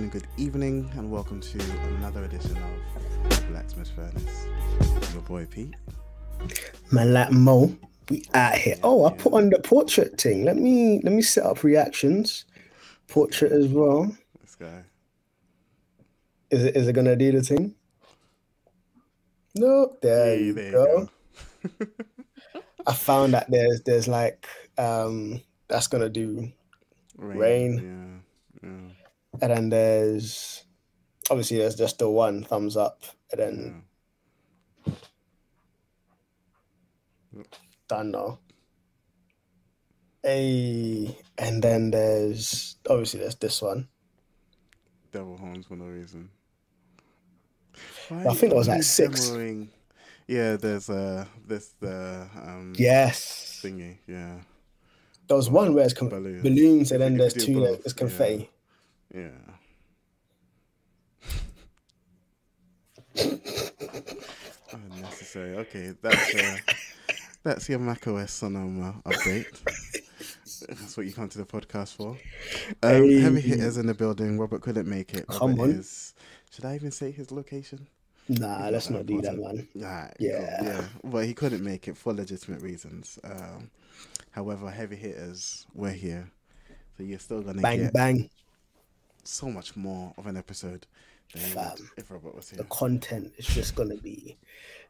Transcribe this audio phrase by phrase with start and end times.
[0.00, 1.58] afternoon, good evening, and welcome to
[1.98, 4.46] another edition of Blacksmith Furnace.
[5.12, 5.74] Your boy Pete.
[6.90, 7.76] Man, like Mo,
[8.08, 8.76] we out here.
[8.82, 10.44] Oh, I put on the portrait thing.
[10.44, 12.46] Let me let me set up reactions.
[13.08, 14.16] Portrait as well.
[14.40, 14.84] This guy.
[16.50, 17.74] Is it is it gonna do the thing?
[19.54, 21.08] No, there, Hey, you, there you go.
[21.78, 21.86] go.
[22.86, 24.46] I found that there's there's like
[24.78, 26.50] um that's gonna do,
[27.18, 28.22] Rain.
[28.62, 28.68] Yeah.
[28.68, 28.99] yeah.
[29.42, 30.64] And then there's
[31.30, 33.82] obviously there's just the one thumbs up, and then
[37.88, 38.38] done now.
[40.22, 43.88] Hey, and then there's obviously there's this one.
[45.12, 46.30] Devil horns for no reason.
[48.10, 49.30] I think it was like six.
[49.30, 49.68] demoing-
[50.26, 54.40] Yeah, there's uh this the um Yes, thingy, yeah.
[55.26, 56.42] there was one where it's com- Balloons.
[56.42, 58.34] balloons, and then there's two both, that is confetti.
[58.42, 58.46] Yeah.
[64.72, 65.56] Unnecessary.
[65.58, 66.56] Okay, that's uh,
[67.42, 69.46] that's your macOS Sonoma update.
[70.68, 72.10] That's what you come to the podcast for.
[72.82, 73.20] Um, Hey.
[73.20, 74.38] Heavy hitters in the building.
[74.38, 75.26] Robert couldn't make it.
[75.26, 75.70] Come on.
[75.70, 76.14] is-
[76.52, 77.86] should I even say his location?
[78.28, 79.68] Nah, let's not not do that, man.
[79.76, 80.56] Alright, Yeah.
[80.58, 80.84] cool, yeah.
[81.02, 83.18] Well, he couldn't make it for legitimate reasons.
[83.24, 83.70] Um,
[84.32, 86.28] however, heavy hitters, we're here,
[86.96, 88.28] so you're still gonna Bang get bang.
[89.24, 90.86] So much more of an episode
[91.34, 91.90] than Fam.
[91.96, 94.36] if Robert was The content is just gonna be,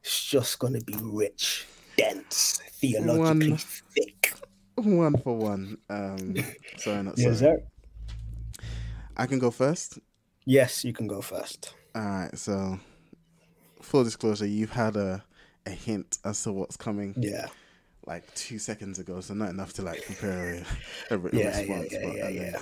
[0.03, 3.59] it's just gonna be rich, dense, theologically One.
[3.59, 4.33] thick.
[4.77, 5.77] One for one.
[5.91, 6.35] Um,
[6.79, 7.31] sorry, not sorry.
[7.33, 7.63] Yes, sir.
[9.17, 9.99] I can go first.
[10.47, 11.75] Yes, you can go first.
[11.95, 12.39] All right.
[12.39, 12.79] So,
[13.83, 15.23] full disclosure, you've had a
[15.67, 17.49] a hint as to what's coming Yeah.
[18.07, 20.65] like two seconds ago, so not enough to like prepare
[21.11, 21.93] a, a, Yeah, yeah, response.
[21.93, 22.59] yeah, but yeah, at yeah.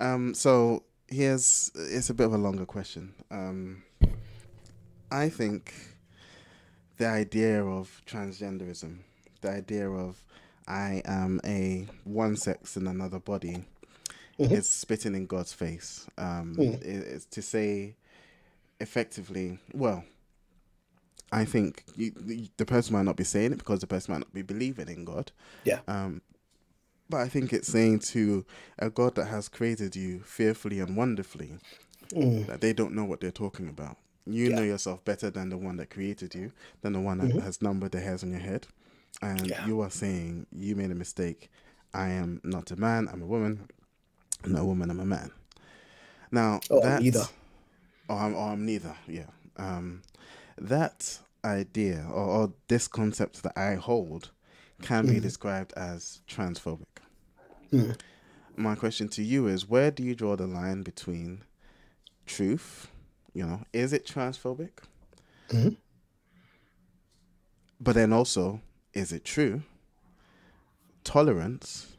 [0.00, 0.34] Um.
[0.34, 3.14] So here's it's a bit of a longer question.
[3.30, 3.82] Um.
[5.12, 5.74] I think
[6.98, 8.98] the idea of transgenderism,
[9.40, 10.24] the idea of
[10.68, 13.64] I am a one sex in another body,
[14.38, 14.52] Mhm.
[14.52, 16.06] is spitting in God's face.
[16.16, 16.74] Um, Mm.
[16.82, 17.96] it- it's to say
[18.78, 20.04] effectively, well,
[21.32, 24.18] I think you, the- the person might not be saying it because the person might
[24.20, 25.32] not be believing in God.
[25.64, 25.80] Yeah.
[25.88, 26.22] Um,
[27.10, 28.44] but I think it's saying to
[28.78, 31.58] a God that has created you fearfully and wonderfully
[32.10, 32.46] Mm.
[32.46, 33.96] that they don't know what they're talking about.
[34.26, 34.56] You Yeah.
[34.56, 36.50] know yourself better than the one that created you,
[36.82, 37.42] than the one that Mhm.
[37.42, 38.66] has numbered the hairs on your head.
[39.22, 39.64] And Yeah.
[39.66, 41.50] you are saying you made a mistake.
[41.94, 43.68] I am not a man, I'm a woman.
[44.42, 45.30] I'm not a woman, I'm a man.
[46.32, 47.26] Now Oh, that neither.
[48.08, 48.96] or I'm, or I'm neither.
[49.06, 49.26] Yeah.
[49.56, 50.02] Um,
[50.58, 54.30] that idea or, or this concept that I hold
[54.82, 55.22] can be Mhm.
[55.22, 56.86] described as transphobic.
[57.72, 57.98] Mm.
[58.56, 61.44] My question to you is: Where do you draw the line between
[62.26, 62.88] truth?
[63.32, 64.70] You know, is it transphobic?
[65.48, 65.76] Mhm.
[67.80, 68.60] But then also,
[68.92, 69.62] is it true?
[71.04, 71.96] Tolerance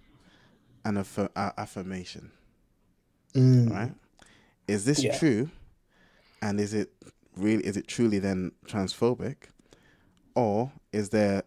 [0.86, 2.31] and affir- uh, affirmation
[3.34, 3.70] Mm.
[3.72, 3.94] right?
[4.68, 5.18] Is this Yeah.
[5.18, 5.50] true?
[6.41, 6.91] And is it
[7.36, 9.50] really is it truly then transphobic?
[10.36, 11.44] Or is there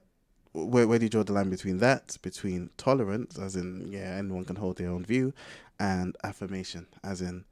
[0.54, 4.44] where where do you draw the line between that, between tolerance, as in yeah, anyone
[4.44, 5.34] can hold their own view,
[5.78, 7.44] and affirmation, as in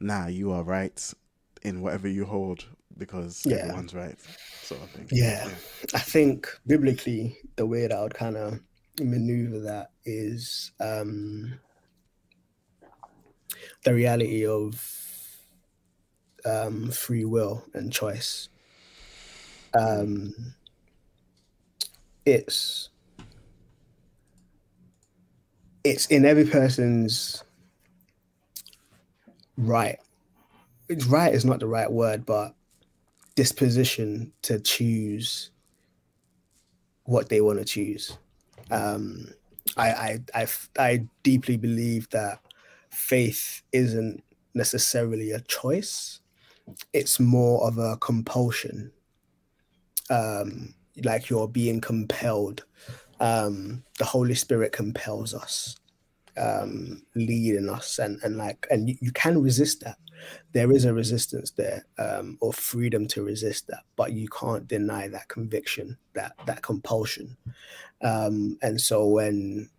[0.00, 1.14] nah, you are right
[1.62, 2.64] in whatever you hold
[2.96, 3.56] because Yeah.
[3.56, 4.18] everyone's right,
[4.62, 5.08] sort of thing.
[5.12, 5.50] Yeah.
[5.94, 8.60] I think biblically, the way that I would kind of
[8.98, 11.58] maneuver that is um,
[13.84, 14.82] the reality of
[16.46, 18.48] um, free will and choice.
[19.78, 20.32] Um,
[22.26, 22.90] it's
[25.84, 27.44] it's in every person's
[29.56, 29.98] right.
[30.88, 32.54] It's right is not the right word, but
[33.36, 35.50] disposition to choose
[37.04, 38.18] what they want to choose.
[38.70, 39.32] Um,
[39.76, 40.46] I, I, I,
[40.78, 42.40] I deeply believe that
[42.90, 44.24] faith isn't
[44.54, 46.20] necessarily a choice.
[46.92, 48.90] It's more of a compulsion.
[50.10, 52.64] Um, like you're being compelled.
[53.20, 55.76] Um, the Holy Spirit compels us,
[56.36, 59.96] um, leading us, and and like, and you, you can resist that.
[60.52, 65.08] There is a resistance there, um, or freedom to resist that, but you can't deny
[65.08, 67.36] that conviction, that that compulsion.
[68.02, 69.70] Um, and so when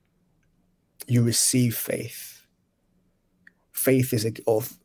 [1.08, 2.46] you receive faith,
[3.72, 4.78] faith is a of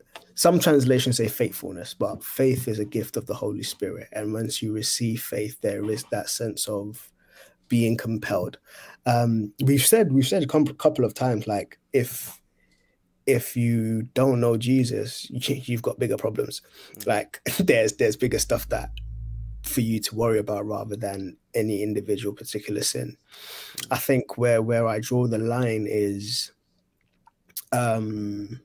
[0.43, 4.09] some translations say faithfulness, but faith is a gift of the Holy Spirit.
[4.11, 7.13] And once you receive faith, there is that sense of
[7.69, 8.59] being compelled.
[9.07, 12.43] Um, we've said we've said a couple of times, like if
[13.25, 16.61] if you don't know Jesus, you've got bigger problems.
[17.07, 18.91] Like there's there's bigger stuff that
[19.63, 23.17] for you to worry about rather than any individual particular sin.
[23.93, 26.51] I think where where I draw the line is
[27.71, 28.61] um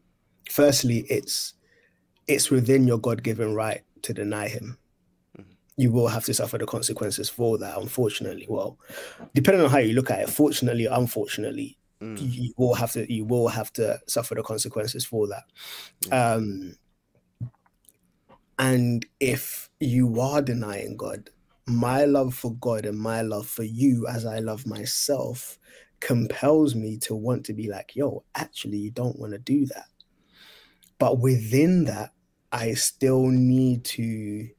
[0.49, 1.53] firstly it's
[2.27, 4.77] it's within your God-given right to deny him.
[5.77, 8.47] You will have to suffer the consequences for that, unfortunately.
[8.49, 8.77] Well,
[9.35, 12.17] depending on how you look at it, fortunately, or unfortunately, mm.
[12.19, 15.43] you will have to you will have to suffer the consequences for that.
[16.07, 16.33] Yeah.
[16.33, 16.75] Um
[18.59, 21.29] and if you are denying God,
[21.67, 25.59] my love for God and my love for you as I love myself
[25.99, 29.85] compels me to want to be like, yo, actually, you don't want to do that.
[30.97, 32.13] But within that,
[32.57, 34.49] I still need to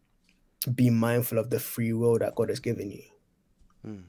[0.72, 3.02] be mindful of the free will that God has given you.
[3.84, 4.04] Mm.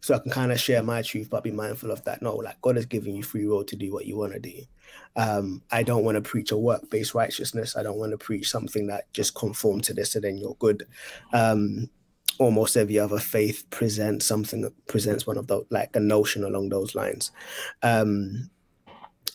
[0.00, 2.22] So I can kind of share my truth, but be mindful of that.
[2.22, 4.62] No, like God has given you free will to do what you want to do.
[5.16, 7.76] Um, I don't want to preach a work based righteousness.
[7.76, 10.86] I don't want to preach something that just conform to this and then you're good.
[11.34, 11.90] Um,
[12.38, 16.70] almost every other faith presents something that presents one of those, like a notion along
[16.70, 17.30] those lines.
[17.82, 18.50] Um,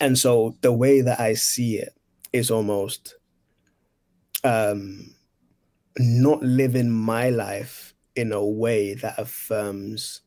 [0.01, 1.93] and so the way that I see it
[2.33, 3.15] is almost
[4.43, 5.13] um,
[5.97, 10.21] not living my life in a way that affirms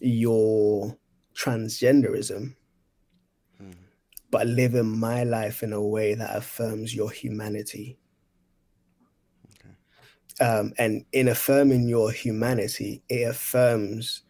[0.00, 0.96] your
[1.34, 2.54] transgenderism
[4.30, 7.96] but living my life in a way that affirms your humanity.
[9.50, 10.44] Okay.
[10.44, 14.22] Um, and in affirming your humanity, it affirms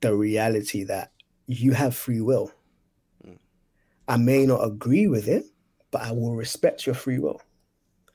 [0.00, 1.12] the reality that
[1.46, 2.52] you have free will.
[3.26, 3.38] Mm.
[4.08, 5.46] I may not agree with it,
[5.90, 7.40] but I will respect your free will.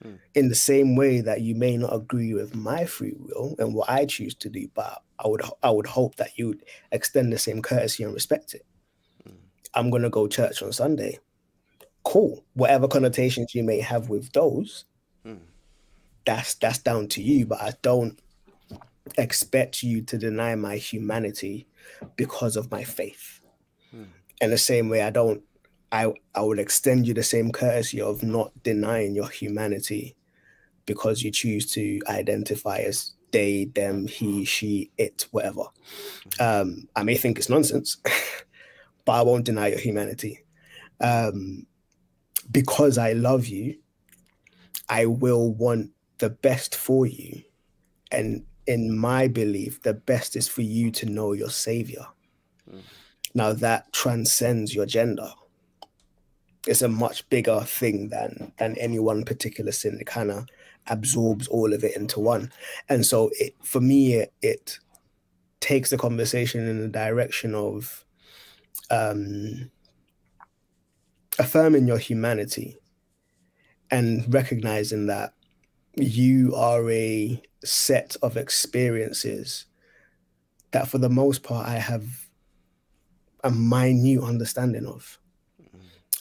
[0.03, 0.19] Mm.
[0.33, 3.89] In the same way that you may not agree with my free will and what
[3.89, 7.61] I choose to do, but I would I would hope that you'd extend the same
[7.61, 8.65] courtesy and respect it.
[9.73, 11.19] I'm going to go church on Sunday.
[12.03, 12.43] Cool.
[12.53, 14.85] Whatever connotations you may have with those,
[15.23, 15.35] hmm.
[16.25, 17.45] that's that's down to you.
[17.45, 18.19] But I don't
[19.17, 21.67] expect you to deny my humanity
[22.15, 23.39] because of my faith.
[23.91, 24.05] Hmm.
[24.41, 25.43] In the same way, I don't.
[25.91, 30.15] I I would extend you the same courtesy of not denying your humanity
[30.85, 35.63] because you choose to identify as they, them, he, she, it, whatever.
[36.39, 37.97] Um, I may think it's nonsense.
[39.05, 40.43] but I won't deny your humanity.
[40.99, 41.65] Um,
[42.51, 43.77] because I love you,
[44.89, 47.43] I will want the best for you.
[48.11, 52.05] And in my belief, the best is for you to know your savior.
[52.69, 52.81] Mm.
[53.33, 55.31] Now that transcends your gender.
[56.67, 59.97] It's a much bigger thing than than any one particular sin.
[59.99, 60.47] It kind of
[60.87, 62.51] absorbs all of it into one.
[62.89, 64.79] And so it for me it, it
[65.59, 68.05] takes the conversation in the direction of
[68.89, 69.71] um,
[71.39, 72.77] affirming your humanity
[73.89, 75.33] and recognizing that
[75.95, 79.65] you are a set of experiences
[80.71, 82.27] that for the most part I have
[83.43, 85.19] a minute understanding of.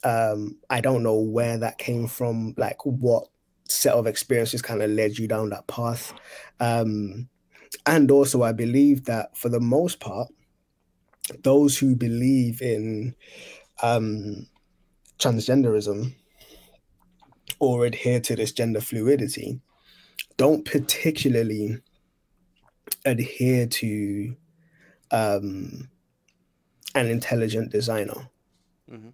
[0.03, 3.29] Um, I don't know where that came from, like what
[3.69, 6.13] set of experiences kind of led you down that path.
[6.59, 7.29] Um,
[7.87, 10.29] and also, I believe that for the most part,
[11.43, 13.15] those who believe in
[13.83, 14.47] um,
[15.19, 16.15] transgenderism
[17.59, 19.61] or adhere to this gender fluidity
[20.37, 21.79] don't particularly
[23.05, 24.35] adhere to
[25.11, 25.89] um,
[26.95, 28.29] an intelligent designer
[28.91, 29.11] mm-hmm.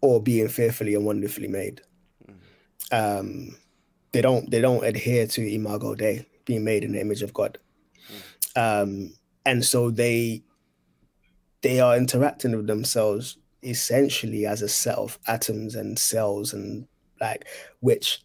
[0.00, 1.80] Or being fearfully and wonderfully made.
[2.92, 3.56] Um,
[4.12, 7.58] they don't they don't adhere to imago Dei, being made in the image of God.
[8.56, 9.14] Um,
[9.46, 10.42] and so they
[11.62, 16.86] they are interacting with themselves essentially as a set of atoms and cells and
[17.20, 17.46] like
[17.80, 18.24] which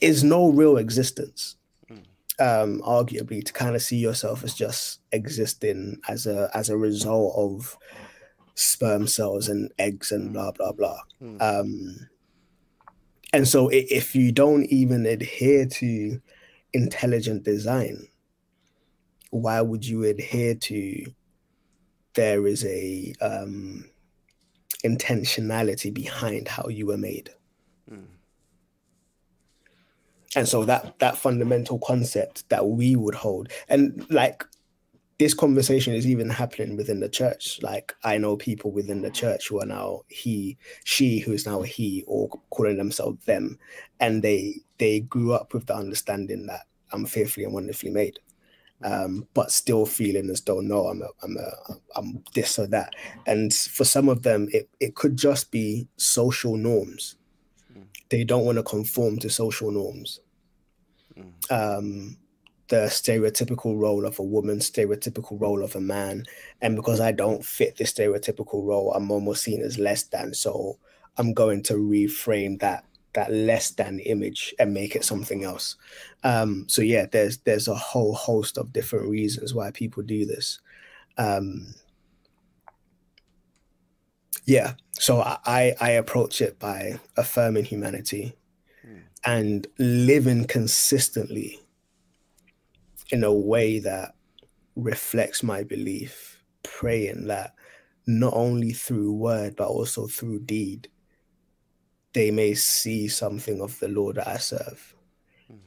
[0.00, 1.56] is no real existence
[2.40, 7.32] um arguably to kind of see yourself as just existing as a as a result
[7.36, 7.78] of
[8.58, 11.40] sperm cells and eggs and blah blah blah mm.
[11.40, 12.08] um
[13.32, 16.20] and so if you don't even adhere to
[16.72, 18.06] intelligent design
[19.30, 21.04] why would you adhere to
[22.18, 23.84] there is a um,
[24.84, 27.30] intentionality behind how you were made.
[27.88, 28.06] Mm.
[30.34, 34.44] And so that that fundamental concept that we would hold, and like
[35.18, 37.60] this conversation is even happening within the church.
[37.62, 41.62] Like I know people within the church who are now he, she, who is now
[41.62, 43.58] he, or calling themselves them,
[44.00, 48.20] and they they grew up with the understanding that I'm fearfully and wonderfully made.
[48.84, 51.50] um, but still feeling as though no, I'm a, I'm a,
[51.96, 52.94] I'm this or that.
[53.26, 57.16] And for some of them, it it could just be social norms.
[57.76, 57.86] Mm.
[58.10, 60.20] They don't want to conform to social norms.
[61.18, 61.32] Mm.
[61.50, 62.16] Um,
[62.68, 66.24] the stereotypical role of a woman, stereotypical role of a man,
[66.60, 70.34] and because I don't fit the stereotypical role, I'm almost seen as less than.
[70.34, 70.78] So
[71.16, 72.84] I'm going to reframe that
[73.14, 75.76] that less than image and make it something else.
[76.22, 80.60] Um, so yeah, there's there's a whole host of different reasons why people do this.
[81.16, 81.74] Um,
[84.44, 88.34] yeah, so I I approach it by affirming humanity
[88.86, 89.02] Mm.
[89.24, 91.60] and living consistently
[93.10, 94.14] in a way that
[94.76, 97.54] reflects my belief, praying that
[98.06, 100.88] not only through word but also through deed
[102.14, 104.94] they may see something of the Lord that I serve.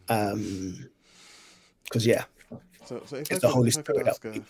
[0.09, 0.89] Um,
[1.83, 2.25] because yeah,
[2.85, 4.43] So, so if It's I the could, Holy if I could Spirit a,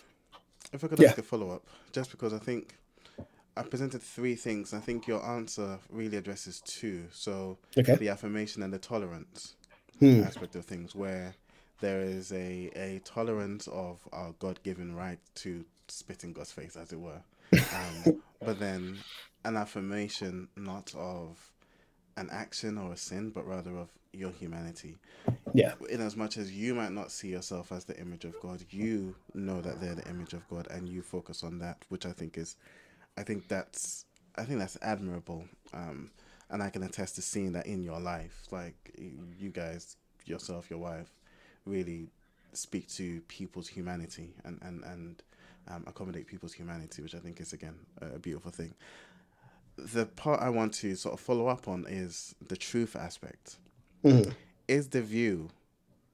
[0.72, 1.08] if I could Yeah.
[1.08, 2.76] ask a follow up, just because I think
[3.56, 7.04] I presented three things, I think your answer really addresses two.
[7.12, 7.98] So okay.
[7.98, 9.54] the affirmation and the tolerance
[10.00, 10.22] Hmm.
[10.22, 11.34] aspect of things, where
[11.82, 16.76] there is a a tolerance of our God given right to spit in God's face,
[16.76, 17.20] as it were,
[17.52, 18.98] um, but then
[19.44, 21.52] an affirmation not of
[22.16, 24.96] an action or a sin, but rather of your humanity
[25.54, 25.74] Yeah.
[25.90, 29.14] in as much as you might not see yourself as the image of God, you
[29.34, 32.36] know that they're the image of God and you focus on that, which I think
[32.38, 32.56] is
[33.16, 34.04] I think that's
[34.36, 35.44] I think that's admirable.
[35.74, 36.10] Um
[36.50, 38.42] and I can attest to seeing that in your life.
[38.50, 38.76] Like
[39.38, 39.96] you guys,
[40.26, 41.10] yourself, your wife,
[41.66, 42.08] really
[42.52, 45.22] speak to people's humanity and, and, and
[45.68, 48.74] um, accommodate people's humanity, which I think is again a beautiful thing.
[49.76, 53.56] The part I want to sort of follow up on is the truth aspect
[54.04, 54.34] Mhm.
[54.68, 55.50] is the view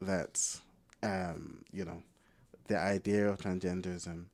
[0.00, 0.60] that
[1.02, 2.02] um you know
[2.68, 4.26] the idea of transgenderism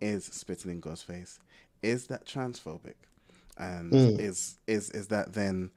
[0.00, 1.40] is spitting in God's face
[1.82, 2.94] is that transphobic
[3.56, 4.20] and Mm.
[4.20, 5.70] is is is that then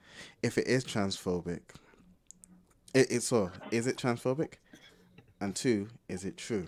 [0.43, 1.61] if it is transphobic
[2.93, 4.53] it, it's so is it transphobic
[5.41, 6.67] and two is it true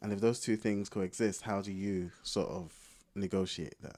[0.00, 2.72] and if those two things coexist how do you sort of
[3.16, 3.96] negotiate that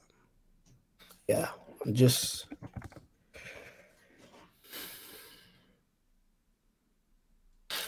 [1.27, 1.49] Yeah.
[1.85, 2.47] I'm just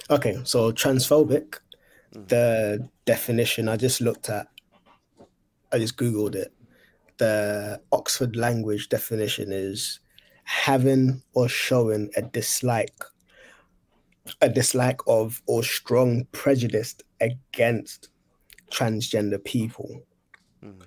[0.10, 0.39] okay.
[0.43, 1.60] So transphobic,
[2.13, 2.27] mm.
[2.27, 4.48] the definition I just looked at,
[5.72, 6.53] I just googled it.
[7.17, 10.00] The Oxford language definition is
[10.43, 13.03] having or showing a dislike,
[14.42, 18.10] a dislike of or strong prejudice against
[18.72, 20.02] transgender people.
[20.64, 20.82] Mm.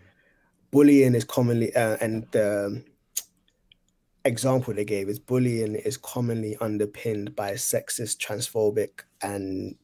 [0.70, 2.82] Bullying is commonly, uh, and the
[4.24, 9.76] example they gave is bullying is commonly underpinned by sexist, transphobic, and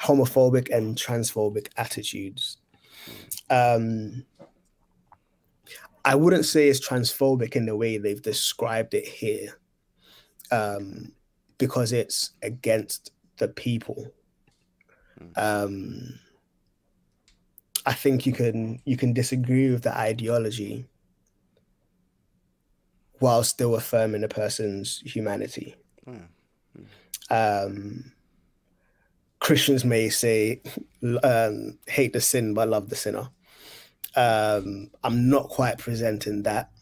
[0.00, 2.58] homophobic and transphobic attitudes.
[3.50, 4.24] Um,
[6.04, 9.58] I wouldn't say it's transphobic in the way they've described it here,
[10.50, 11.12] um,
[11.62, 14.12] because it's against the people.
[15.36, 16.18] Um,
[17.86, 20.88] I think you can you can disagree with the ideology
[23.20, 25.76] while still affirming a person's humanity.
[26.04, 26.26] Yeah.
[27.30, 28.10] Um,
[29.38, 30.62] Christians may say,
[31.22, 33.28] um, hate the sin but love the sinner.
[34.16, 36.72] Um, I'm not quite presenting that.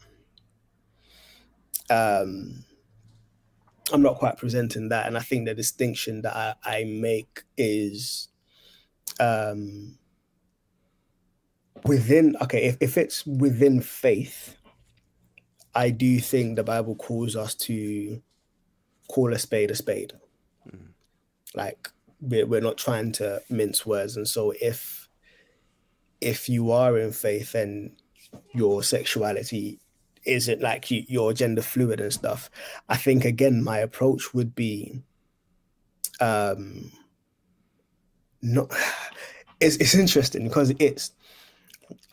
[1.91, 2.65] Um,
[3.91, 5.07] I'm not quite presenting that.
[5.07, 8.29] And I think the distinction that I, I make is
[9.19, 9.97] um,
[11.85, 14.55] within, okay, if, if it's within faith,
[15.73, 18.21] I do think the Bible calls us to
[19.07, 20.13] call a spade a spade.
[20.67, 20.87] Mm.
[21.55, 24.17] Like we're, we're not trying to mince words.
[24.17, 25.07] And so if
[26.19, 27.91] if you are in faith and
[28.53, 29.79] your sexuality
[30.25, 32.49] isn't like you, you're gender fluid and stuff,
[32.89, 35.01] I think again my approach would be
[36.19, 36.91] um
[38.41, 38.71] not
[39.59, 41.11] it's it's interesting because it's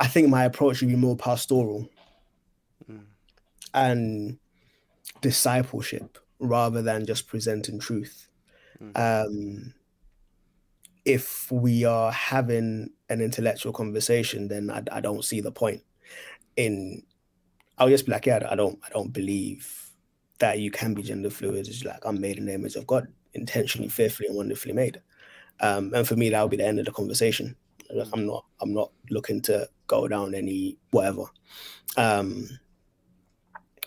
[0.01, 1.89] I think my approach would be more pastoral
[2.91, 3.05] Mm.
[3.75, 4.39] and
[5.21, 8.29] discipleship rather than just presenting truth.
[8.95, 9.75] Um,
[11.05, 15.83] if we are having an intellectual conversation, then I, I don't see the point
[16.57, 17.03] in.
[17.79, 19.91] I'll just be like, yeah, I don't, I don't believe
[20.39, 21.67] that you can be gender fluid.
[21.69, 25.01] It's like I'm made in the image of God, intentionally, fearfully, and wonderfully made.
[25.61, 27.57] Um, and for me, that would be the end of the conversation.
[27.91, 31.25] Like, I'm not, I'm not looking to go down any whatever.
[31.97, 32.49] Um,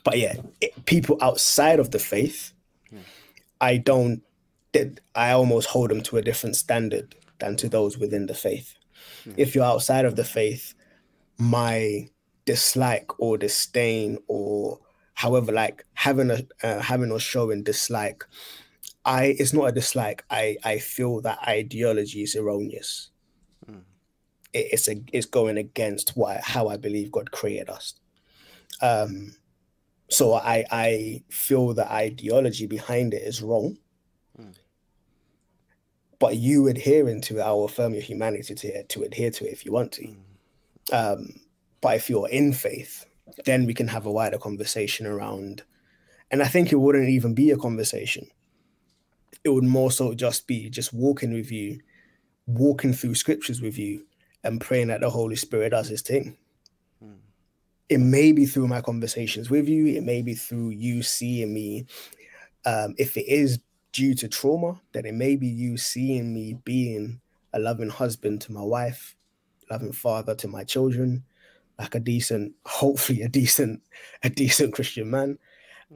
[0.03, 2.53] but yeah, it, people outside of the faith,
[2.91, 2.97] Hmm.
[3.59, 4.23] I don't.
[5.15, 8.75] I almost hold them to a different standard than to those within the faith.
[9.37, 10.73] If you're outside of the faith,
[11.37, 12.07] my
[12.51, 14.79] dislike or disdain or
[15.23, 18.21] however like having a uh, having or showing dislike
[19.05, 22.91] i it's not a dislike i i feel that ideology is erroneous
[23.69, 23.83] Mm.
[24.53, 27.93] it, it's a it's going against why how i believe god created us
[28.81, 29.13] um
[30.09, 33.77] so i i feel the ideology behind it is wrong
[34.39, 34.55] Mm.
[36.19, 39.53] but you adhering to it i will affirm your humanity to, to adhere to it
[39.53, 40.17] if you want to Mm.
[40.99, 41.21] um,
[41.81, 43.05] but if you're in faith,
[43.45, 45.63] then we can have a wider conversation around.
[46.29, 48.27] And I think it wouldn't even be a conversation.
[49.43, 51.79] It would more so just be just walking with you,
[52.45, 54.05] walking through scriptures with you,
[54.43, 56.37] and praying that the Holy Spirit does his thing.
[57.03, 57.17] Mm.
[57.89, 61.85] It may be through my conversations with you, it may be through you seeing me.
[62.65, 63.59] Um, if it is
[63.91, 67.19] due to trauma, then it may be you seeing me being
[67.53, 69.15] a loving husband to my wife,
[69.69, 71.23] loving father to my children,
[71.79, 73.81] like a decent, hopefully a decent,
[74.23, 75.37] a decent Christian man.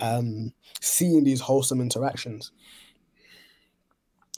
[0.01, 2.51] Um, seeing these wholesome interactions.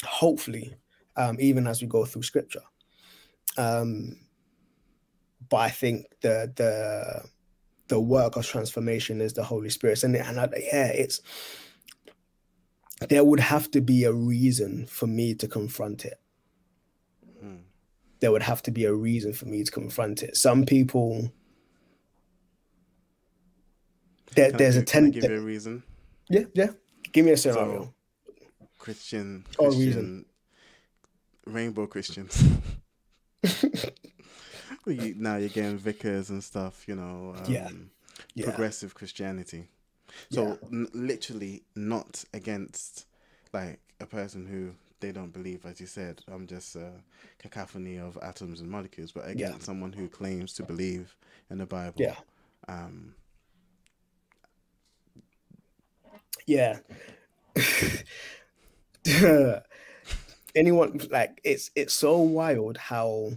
[0.03, 0.75] Hopefully,
[1.15, 2.61] um, even as we go through scripture.
[3.57, 4.19] Um,
[5.49, 7.23] but I think the the
[7.87, 11.21] the work of transformation is the Holy Spirit, and and I, yeah, it's
[13.09, 16.19] there would have to be a reason for me to confront it.
[18.19, 20.35] There would have to be a reason for me to confront it.
[20.37, 21.31] Some people,
[24.35, 25.11] there, there's a give- ten.
[25.11, 25.83] give you a reason.
[26.29, 26.67] Yeah, yeah.
[27.11, 27.93] Give me a scenario.
[28.25, 28.37] So,
[28.77, 30.25] Christian, Or reason.
[31.45, 32.43] rainbow Christians.
[34.85, 37.35] You, now you're getting vicars and stuff, you know.
[37.37, 37.69] Um, Yeah.
[38.35, 39.67] yeah, Progressive Christianity.
[40.31, 43.05] So n- literally not against
[43.51, 46.21] like a person who they don't believe, as you said.
[46.31, 46.91] I'm just a
[47.39, 51.15] cacophony of atoms and molecules, but against someone who claims to believe
[51.49, 52.01] in the Bible.
[52.01, 52.15] yeah,
[52.67, 53.15] Um,
[56.45, 56.79] yeah.
[60.55, 63.31] Anyone like it's it's so wild how,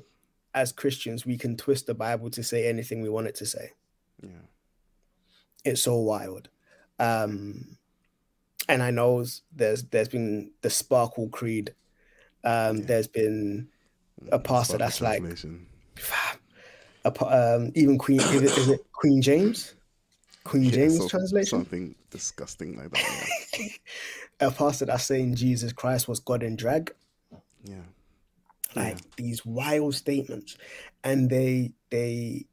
[0.54, 3.72] as Christians, we can twist the Bible to say anything we want it to say.
[4.22, 4.28] yeah.
[5.64, 6.48] it's so wild.
[6.98, 7.76] Um,
[8.72, 11.74] and I know there's there's been the Sparkle Creed.
[12.44, 12.84] Um, Yeah.
[12.86, 13.68] There's been
[14.32, 15.22] a pastor that's like
[17.04, 19.74] a, um, even Queen is it, is it Queen James?
[20.44, 21.58] Queen Yeah, James so- translation.
[21.60, 23.68] Something disgusting like that.
[24.40, 26.94] a pastor that's saying Jesus Christ was God in drag.
[27.64, 27.74] Yeah.
[28.74, 28.82] yeah.
[28.82, 30.56] like these wild statements
[31.04, 32.46] and they they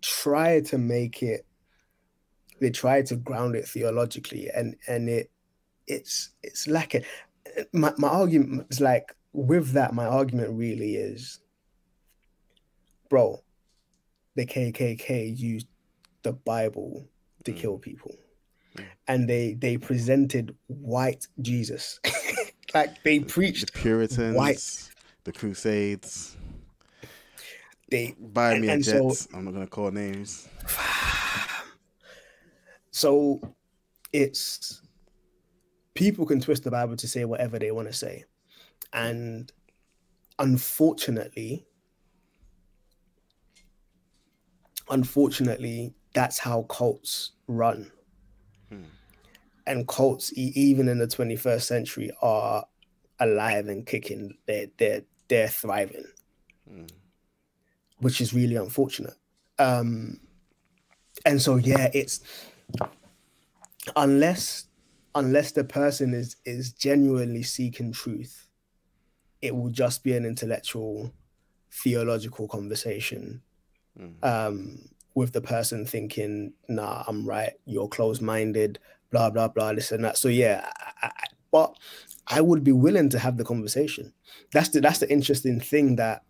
[0.00, 1.44] try to make it
[2.60, 5.30] they try to ground it theologically and and it
[5.86, 7.04] it's it's lacking
[7.72, 11.40] my, my argument is like with that my argument really is
[13.08, 13.42] bro
[14.36, 15.66] the kkk used
[16.22, 17.06] the bible
[17.44, 17.56] to Mm.
[17.56, 18.14] kill people
[18.76, 18.84] Mm.
[19.06, 21.98] and they they presented white jesus
[22.74, 24.90] like they preached the Puritans,
[25.24, 26.36] the Crusades.
[27.90, 29.14] they Buy And- me a and so-.
[29.32, 30.46] I'm not gonna call names.
[32.98, 33.40] So
[34.12, 34.82] it's
[35.94, 38.24] people can twist the bible to say whatever they want to say
[38.92, 39.52] and
[40.38, 41.64] unfortunately
[44.90, 47.90] unfortunately that's how cults run
[48.68, 48.84] Hmm.
[49.66, 52.66] and cults even in the 21st century are
[53.20, 56.04] alive and kicking they're they're, they're thriving
[56.70, 56.90] Mm.
[58.00, 59.14] which is really unfortunate.
[59.58, 60.20] Um,
[61.24, 62.20] and so yeah, it's
[63.96, 64.66] unless
[65.14, 68.48] unless the person is is genuinely seeking truth,
[69.42, 71.12] it will just be an intellectual,
[71.70, 73.42] theological conversation
[73.98, 74.24] Mm.
[74.24, 77.54] um, with the person thinking, "Nah, I'm right.
[77.64, 78.78] You're closed-minded."
[79.10, 79.72] Blah blah blah.
[79.72, 80.18] This and that.
[80.18, 80.70] So yeah,
[81.02, 81.74] I, I, but
[82.28, 84.12] I would be willing to have the conversation.
[84.52, 86.22] That's the that's the interesting thing that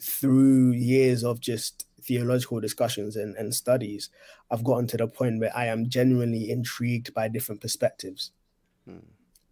[0.00, 4.10] through years of just theological discussions and, and studies,
[4.50, 8.32] I've gotten to the point where I am genuinely intrigued by different perspectives.
[8.88, 9.04] Mm.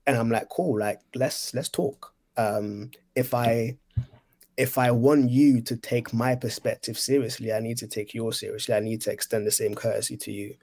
[0.06, 2.14] And I'm like, cool, like let's let's talk.
[2.36, 3.76] Um, if I
[4.56, 8.74] if I want you to take my perspective seriously, I need to take yours seriously.
[8.74, 10.54] I need to extend the same courtesy to you.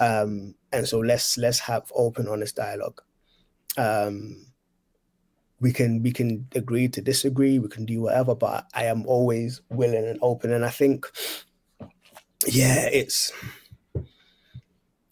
[0.00, 3.00] Um, and so let's let's have open, honest dialogue.
[3.76, 4.46] Um,
[5.60, 9.60] we can we can agree to disagree we can do whatever but i am always
[9.70, 11.06] willing and open and i think
[12.46, 13.32] yeah it's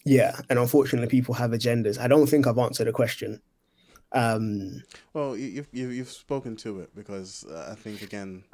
[0.04, 3.40] yeah and unfortunately people have agendas i don't think i've answered the question
[4.12, 8.44] Um, Well, you- you've you've, spoken to it because uh, I think again,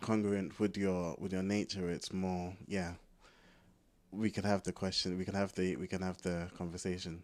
[0.00, 2.94] congruent with your with your nature, it's more yeah.
[4.10, 5.18] We can have the question.
[5.18, 7.22] We can have the we can have the conversation,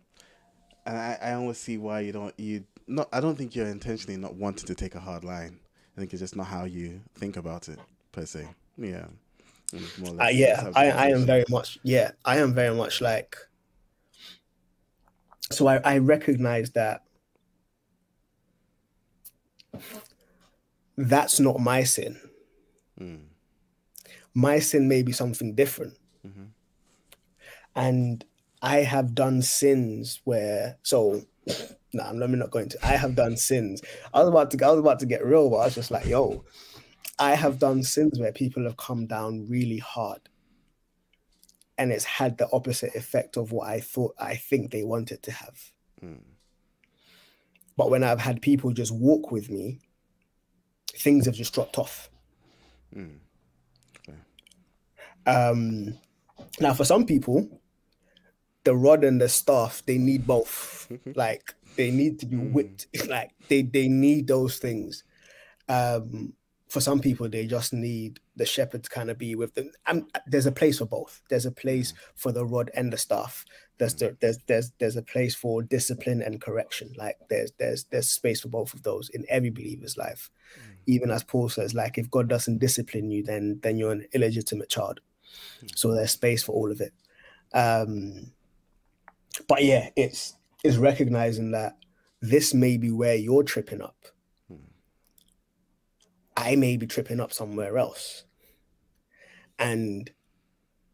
[0.86, 3.08] and I I always see why you don't you not.
[3.12, 5.58] I don't think you're intentionally not wanting to take a hard line.
[5.96, 7.78] I think it's just not how you think about it
[8.12, 8.46] per se.
[8.76, 9.06] Yeah.
[10.04, 13.36] Or uh, yeah, I, I am very much yeah, I am very much like.
[15.50, 17.02] So I, I recognize that
[20.96, 22.18] that's not my sin.
[23.00, 23.24] Mm,
[24.34, 25.94] My sin may be something different.
[26.26, 26.48] mhm.
[27.74, 28.24] and
[28.60, 31.22] I have done sins where so
[31.92, 32.86] no, I'm let me not going to.
[32.86, 33.82] I have done sins.
[34.14, 36.06] I was about to I was about to get real, but I was just like,
[36.06, 36.44] yo,
[37.18, 40.20] I have done sins where people have come down really hard.
[41.78, 45.32] And it's had the opposite effect of what I thought I think they wanted to
[45.32, 45.72] have.
[46.02, 46.20] Mm.
[47.76, 49.80] But when I've had people just walk with me,
[50.94, 52.10] things have just dropped off.
[52.94, 53.18] Mm.
[55.26, 55.98] Um,
[56.60, 57.48] now, for some people,
[58.64, 60.90] the rod and the staff they need both.
[61.14, 62.52] like they need to be Mm.
[62.52, 62.86] whipped.
[63.08, 65.04] like they they need those things.
[65.68, 66.34] Um,
[66.68, 69.70] for some people, they just need the shepherd to kind of be with them.
[69.86, 71.20] And there's a place for both.
[71.28, 73.44] There's a place for the rod and the staff.
[73.76, 76.94] There's the, there's there's there's a place for discipline and correction.
[76.96, 80.30] Like there's there's there's space for both of those in every believer's life.
[80.86, 84.70] Even as Paul says, like if God doesn't discipline you, then then you're an illegitimate
[84.70, 85.00] child.
[85.76, 86.92] So there's space for all of it.
[87.52, 88.32] Um,
[89.48, 91.76] but yeah, it's it's recognizing that
[92.20, 93.96] this may be where you're tripping up.
[96.36, 98.24] I may be tripping up somewhere else.
[99.58, 100.10] And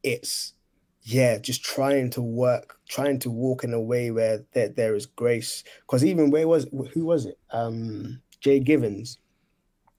[0.03, 0.55] it's
[1.03, 5.07] yeah, just trying to work, trying to walk in a way where there, there is
[5.07, 5.65] grace.
[5.83, 7.39] Because even where was who was it?
[7.51, 9.19] Um Jay Givens,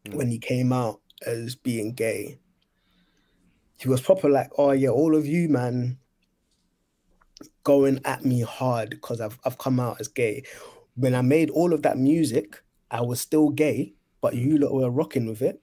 [0.05, 0.13] Mm.
[0.15, 2.39] when he came out as being gay,
[3.77, 5.98] he was proper like, oh yeah, all of you, man,
[7.63, 10.43] going at me hard because I've I've come out as gay.
[10.95, 14.89] When I made all of that music, I was still gay, but you lot were
[14.89, 15.61] rocking with it.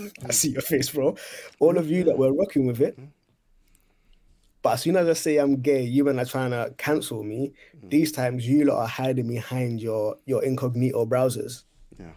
[0.24, 1.16] I see your face, bro.
[1.60, 2.98] All of you that were rocking with it.
[4.62, 7.52] But as soon as I say I'm gay, you men are trying to cancel me.
[7.84, 7.90] Mm.
[7.90, 11.64] These times you lot are hiding behind your your incognito browsers.
[11.98, 12.12] Yeah.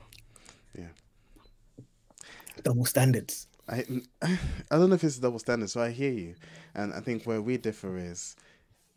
[0.77, 0.87] Yeah.
[2.63, 3.47] Double standards.
[3.69, 3.85] I
[4.21, 4.37] I
[4.71, 6.35] don't know if it's double standards, so I hear you,
[6.73, 8.35] and I think where we differ is,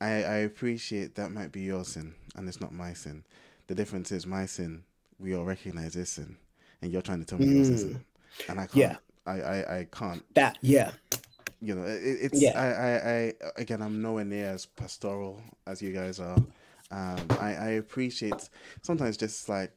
[0.04, 3.24] I I appreciate that might be your sin and it's not my sin.
[3.66, 4.84] The difference is my sin.
[5.18, 6.36] We all recognize this sin,
[6.82, 8.04] and you're trying to tell me yours isn't,
[8.48, 8.76] and I can't.
[8.76, 8.96] Yeah.
[9.26, 10.22] I, I, I can't.
[10.34, 10.92] That yeah.
[11.60, 12.60] You know, it, it's Yeah.
[12.60, 16.36] I, I, I again I'm nowhere near as pastoral as you guys are.
[16.90, 18.48] Um, I, I appreciate
[18.82, 19.72] sometimes just like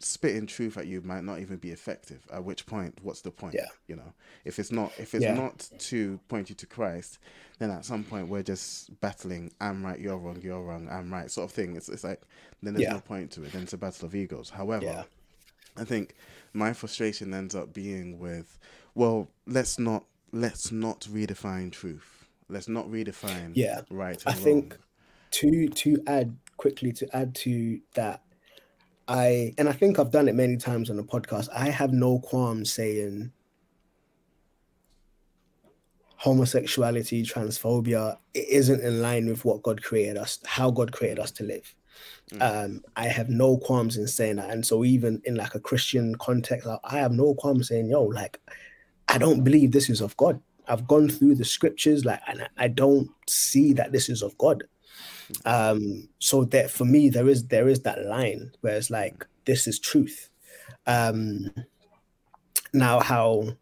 [0.00, 2.26] spitting truth at you might not even be effective.
[2.32, 3.54] At which point, what's the point?
[3.54, 3.66] Yeah.
[3.86, 4.12] You know,
[4.44, 5.34] if it's not if it's Yeah.
[5.34, 7.18] not to point you to Christ,
[7.58, 9.52] then at some point we're just battling.
[9.60, 11.76] I'm right, you're wrong, you're wrong, I'm right, sort of thing.
[11.76, 12.22] It's it's like
[12.62, 12.94] then there's Yeah.
[12.94, 13.52] no point to it.
[13.52, 14.50] Then it's a battle of egos.
[14.50, 15.06] However.
[15.76, 16.16] I think
[16.52, 18.58] my frustration ends up being with,
[18.94, 22.26] well, let's not let's not redefine truth.
[22.48, 23.82] Let's not redefine Yeah.
[23.88, 24.20] right.
[24.26, 24.78] I and think
[25.32, 28.22] to to add quickly to add to that
[29.10, 31.48] i and i think i've done it many times on the podcast.
[31.54, 33.32] I have no qualms saying
[36.16, 41.30] homosexuality transphobia it isn't in line with what god created us how god created us
[41.32, 41.74] to live.
[42.40, 44.50] Um i have no qualms in saying that.
[44.50, 48.02] And so even in like a christian context i, I have no qualms saying yo
[48.04, 48.38] like
[49.08, 50.40] i don't believe this is of god.
[50.68, 54.36] I've gone through the scriptures like and I- i don't see that this is of
[54.38, 54.62] god
[55.44, 59.66] um so that for me there is there is that line where it's like this
[59.66, 60.30] is truth.
[60.86, 61.50] Um
[62.72, 63.56] now how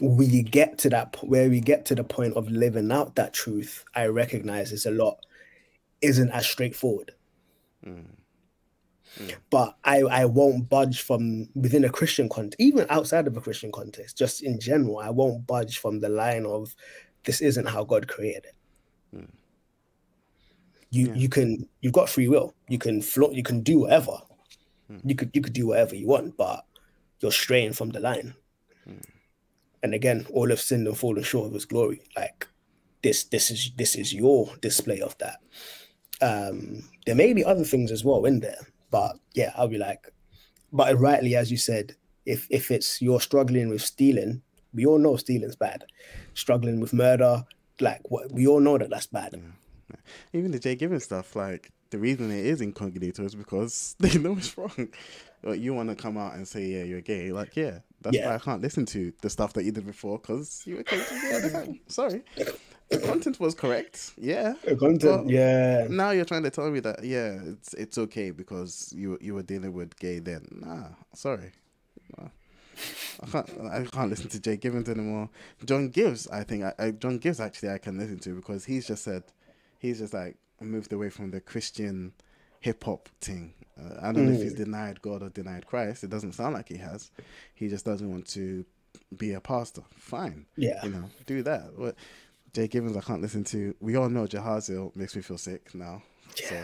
[0.00, 3.82] we get to that where we get to the point of living out that truth
[3.94, 5.24] i recognize is a lot
[6.02, 7.12] isn't as straightforward.
[9.50, 13.72] But I, I won't budge from within a Christian context, even outside of a Christian
[13.72, 16.74] context, just in general, I won't budge from the line of
[17.24, 18.54] this isn't how God created it.
[20.90, 21.14] You Yeah.
[21.14, 22.54] you can you've got free will.
[22.68, 24.18] You can float, you can do whatever.
[25.04, 26.64] You could you could do whatever you want, but
[27.20, 28.34] you're straying from the line.
[29.82, 32.00] And again, all have sinned and fallen short of his glory.
[32.16, 32.46] Like
[33.02, 35.38] this this is this is your display of that.
[36.20, 40.12] Um there may be other things as well in there, but yeah, I'll be like,
[40.72, 45.16] but rightly as you said, if if it's you're struggling with stealing, we all know
[45.16, 45.84] stealing's bad.
[46.34, 47.44] Struggling with murder,
[47.80, 49.40] like what we all know that that's bad.
[50.32, 54.32] Even the Jay Given stuff, like the reason it is incognito is because they know
[54.36, 54.88] it's wrong.
[55.42, 57.30] Like, you want to come out and say, yeah, you're gay.
[57.30, 58.30] Like, yeah, that's Yeah.
[58.30, 60.96] why I can't listen to the stuff that you did before because you were gay
[60.98, 61.80] the time.
[61.86, 62.22] Sorry.
[62.88, 64.12] The content was correct.
[64.16, 64.54] Yeah.
[64.78, 65.86] Content, Well, yeah.
[65.90, 69.42] Now you're trying to tell me that, yeah, it's it's okay because you you were
[69.42, 70.46] dealing with gay then.
[70.52, 71.52] Nah, sorry.
[72.16, 72.28] Nah.
[73.22, 73.50] I can't.
[73.72, 75.30] I can't listen to Jay Givens anymore.
[75.64, 76.62] John Givez, I think.
[76.64, 79.22] I, I, John Givez actually, I can listen to because he's just said,
[79.78, 82.12] he's just like moved away from the Christian
[82.60, 83.54] hip hop thing.
[83.78, 86.04] Uh, I don't know if he's denied God or denied Christ.
[86.04, 87.10] It doesn't sound like he has.
[87.54, 88.64] He just doesn't want to
[89.16, 89.82] be a pastor.
[89.96, 90.46] Fine.
[90.56, 90.82] Yeah.
[90.84, 91.78] You know, do that.
[91.78, 91.96] But
[92.54, 93.74] Jay Givens, I can't listen to.
[93.80, 96.02] We all know Jahaziel makes me feel sick now.
[96.34, 96.54] So,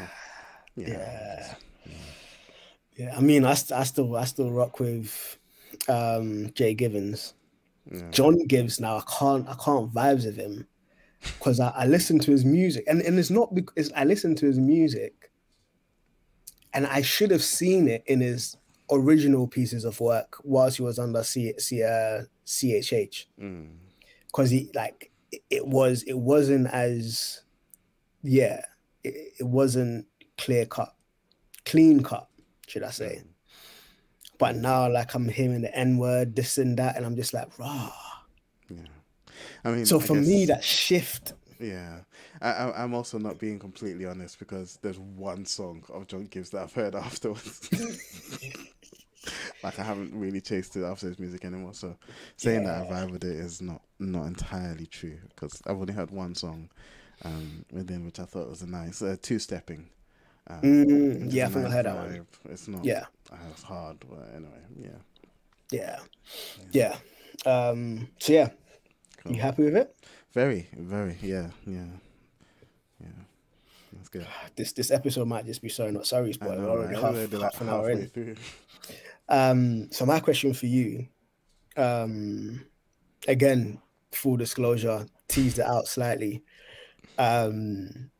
[0.77, 0.89] yeah.
[0.89, 1.55] Yeah.
[2.97, 3.15] Yeah.
[3.17, 5.39] I mean, I, st- I still I still rock with
[5.89, 7.35] um Jay Givens.
[7.91, 8.11] Yeah.
[8.11, 10.67] John Givez now I can't I can't vibes with him
[11.23, 12.85] because I, I listen to his music.
[12.87, 15.31] And, and it's not because I listen to his music
[16.75, 18.57] and I should have seen it in his
[18.91, 23.71] original pieces of work whilst he was under C, C, uh, CHH Mm.
[24.27, 25.11] because he like
[25.51, 27.43] it, was it wasn't as
[28.23, 28.61] yeah
[29.05, 30.07] it, it wasn't
[30.37, 30.95] clear cut
[31.65, 32.29] clean cut
[32.67, 33.23] should I say.
[34.39, 37.59] But now like I'm hearing the N word this and that and I'm just like
[37.59, 37.93] rah.
[38.69, 38.79] Yeah.
[39.65, 42.01] I mean, so for me that shift Yeah,
[42.41, 46.63] I, I'm also not being completely honest because there's one song of John Givez that
[46.63, 47.69] I've heard afterwards.
[49.63, 51.75] like I haven't really chased it after his music anymore.
[51.75, 51.97] So
[52.37, 56.11] saying that I vibe with it is not not entirely true because I've only heard
[56.11, 56.69] one song
[57.25, 59.89] um, within which I thought was a nice uh, two stepping.
[60.49, 62.27] Um, Mm, yeah, a I think I nice heard that one.
[62.51, 62.85] It's not.
[62.85, 63.05] Yeah.
[63.53, 64.51] it's hard, but anyway,
[64.81, 64.99] yeah.
[65.71, 65.99] yeah
[66.73, 66.97] yeah
[67.47, 68.51] um so yeah
[69.25, 69.35] Cool.
[69.35, 69.95] you happy with it
[70.33, 71.85] Very, very, yeah, yeah,
[73.01, 73.09] yeah.
[73.93, 74.27] That's good.
[74.57, 77.15] this this episode might just be sorry not sorry but know, already right?
[77.15, 78.37] half, like half an hour in through.
[79.29, 81.07] Um, so my question for you,
[81.77, 82.65] um,
[83.29, 83.81] again,
[84.11, 86.43] full disclosure, teased it out slightly.
[87.19, 88.11] Um,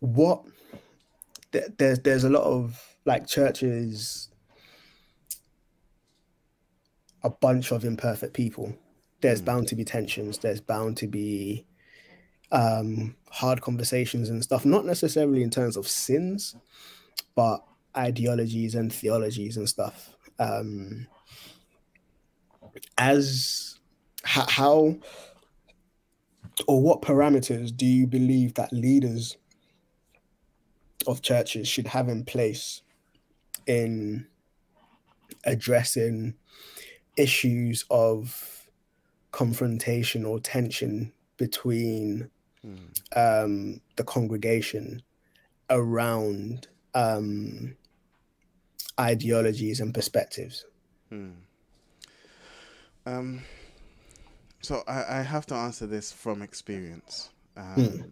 [0.00, 0.42] what
[1.52, 4.27] th- there's there's a lot of like churches,
[7.22, 8.74] a bunch of imperfect people.
[9.20, 10.38] There's bound to be tensions.
[10.38, 11.66] There's bound to be
[12.52, 14.64] um, hard conversations and stuff.
[14.64, 16.56] Not necessarily in terms of sins,
[17.34, 17.64] but
[17.96, 20.14] ideologies and theologies and stuff.
[20.38, 21.08] Um,
[22.96, 23.78] as
[24.24, 24.98] h- how
[26.66, 29.36] or what parameters do you believe that leaders
[31.06, 32.82] of churches should have in place
[33.66, 34.26] in
[35.44, 36.34] addressing
[37.18, 38.70] issues of
[39.32, 42.30] confrontation or tension between
[43.14, 45.02] um, the congregation
[45.70, 47.76] around um,
[48.98, 50.64] ideologies and perspectives.
[53.06, 53.42] Um,
[54.60, 58.02] so I, I have to answer this from experience, um, Hmm.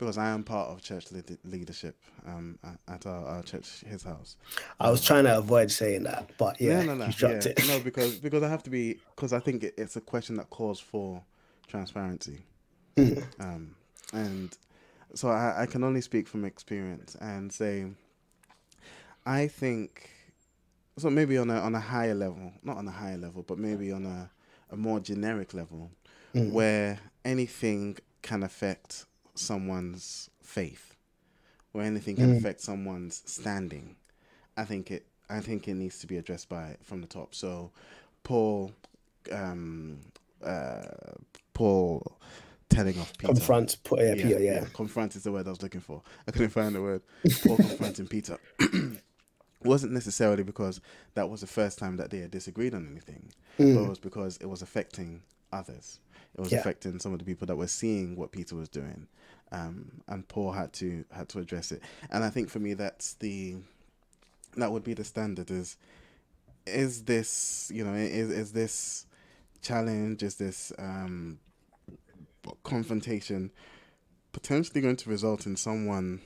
[0.00, 1.94] Because I am part of church lead- leadership
[2.26, 2.58] um,
[2.88, 4.36] at our, our church, his house.
[4.80, 7.52] I was trying to avoid saying that, but yeah, no, no, no, you dropped yeah.
[7.52, 7.68] it.
[7.68, 10.48] no, because because I have to be because I think it, it's a question that
[10.48, 11.22] calls for
[11.68, 12.38] transparency,
[12.96, 13.18] Hmm.
[13.40, 13.74] um,
[14.14, 14.56] and
[15.14, 17.86] so I, I can only speak from experience and say,
[19.26, 20.08] I think,
[20.96, 23.92] so maybe on a on a higher level, not on a higher level, but maybe
[23.92, 24.30] on a
[24.72, 25.90] a more generic level,
[26.32, 29.04] where anything can affect
[29.40, 30.96] someone's faith,
[31.72, 33.96] where anything can affect someone's standing.
[34.56, 35.06] I think it.
[35.28, 37.34] I think it needs to be addressed by from the top.
[37.36, 37.70] So,
[38.24, 38.72] Paul,
[39.30, 40.00] um,
[40.44, 40.82] uh,
[41.54, 42.18] Paul,
[42.68, 43.32] telling off Peter.
[43.34, 44.64] Confront, put yeah, Peter, yeah.
[44.74, 46.02] Confront is the word I was looking for.
[46.26, 47.02] I couldn't find the word.
[47.46, 48.38] Paul confronting Peter.
[49.62, 50.80] wasn't necessarily because
[51.14, 54.36] that was the first time that they had disagreed on anything, but it was because
[54.38, 55.22] it was affecting
[55.52, 56.00] others.
[56.34, 56.52] It was Mm.
[56.52, 56.58] Yeah.
[56.60, 59.06] affecting some of the people that were seeing what Peter was doing,
[59.52, 61.82] um, and Paul had to had to address it.
[62.10, 63.56] And I think for me, that's the
[64.56, 65.50] that would be the standard.
[65.50, 65.76] Is
[66.66, 69.06] is this you know is is this
[69.62, 70.22] challenge?
[70.22, 71.38] Is this um,
[72.62, 73.50] confrontation
[74.32, 76.20] potentially going to result in someone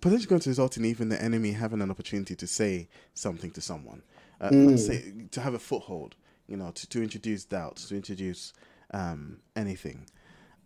[0.00, 3.60] potentially going to result in even the enemy having an opportunity to say something to
[3.60, 4.02] someone,
[4.40, 6.16] uh, say, to have a foothold,
[6.48, 8.52] you know, to, to introduce doubt, to introduce
[8.92, 10.06] um, anything,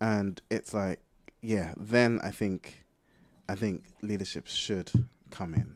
[0.01, 0.99] and it's like,
[1.41, 2.85] yeah, then I think,
[3.47, 4.91] I think leadership should
[5.31, 5.75] come in.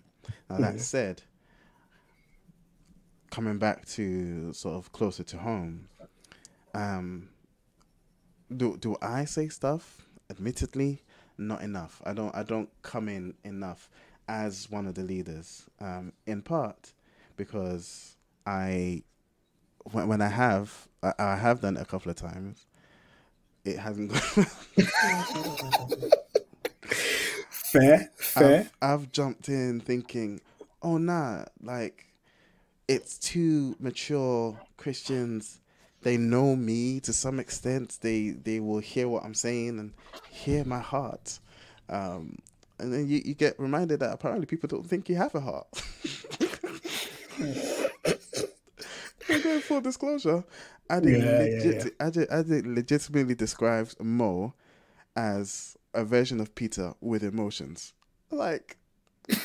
[0.50, 1.24] Now that said,
[3.32, 5.88] coming back to sort of closer to home,
[6.74, 7.30] um,
[8.56, 10.06] do do I say stuff?
[10.30, 11.02] Admittedly,
[11.38, 12.02] not enough.
[12.06, 13.90] I don't I don't come in enough
[14.28, 15.66] as one of the leaders.
[15.80, 16.94] Um, in part
[17.36, 19.04] because I
[19.92, 22.68] when, when I have I, I have done it a couple of times.
[23.66, 24.46] It hasn't gone.
[27.50, 28.70] fair, fair.
[28.82, 30.42] I've, I've jumped in thinking,
[30.82, 32.06] oh nah, like
[32.88, 35.60] it's too mature Christians.
[36.02, 38.00] They know me to some extent.
[38.02, 39.94] They they will hear what I'm saying and
[40.30, 41.40] hear my heart.
[41.90, 42.40] Um,
[42.80, 45.68] and then you, you get reminded that apparently people don't think you have a heart.
[49.30, 50.44] Again, full disclosure,
[50.90, 52.06] I think Yeah, yeah, legit, yeah.
[52.06, 54.54] I, think, I think legitimately describes Mo
[55.16, 57.94] as a version of Peter with emotions.
[58.32, 58.78] Like,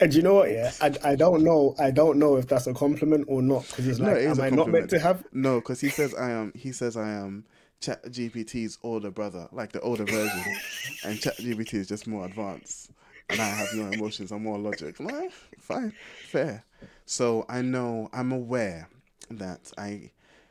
[0.00, 0.50] And you know what?
[0.50, 1.74] Yeah, I, I don't know.
[1.78, 4.50] I don't know if that's a compliment or not because No, like, is am I
[4.50, 5.24] not meant to have?
[5.32, 6.52] no, because he says I am.
[6.54, 7.44] He says I am
[7.80, 10.56] Chat GPT's older brother, like the older version,
[11.04, 12.90] and Chat GPT is just more advanced,
[13.28, 14.32] and I have no emotions.
[14.32, 14.98] I'm more logic.
[15.00, 15.92] Like, fine,
[16.24, 16.64] fair.
[17.06, 18.88] So I know I'm aware
[19.30, 20.10] that I,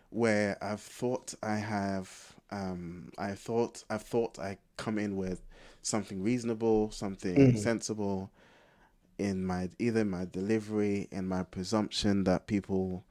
[0.09, 5.41] where I've thought I have, um, I thought I've thought I come in with
[5.81, 7.57] something reasonable, something Mhm.
[7.57, 8.31] sensible
[9.17, 13.03] in my either my delivery in my presumption that people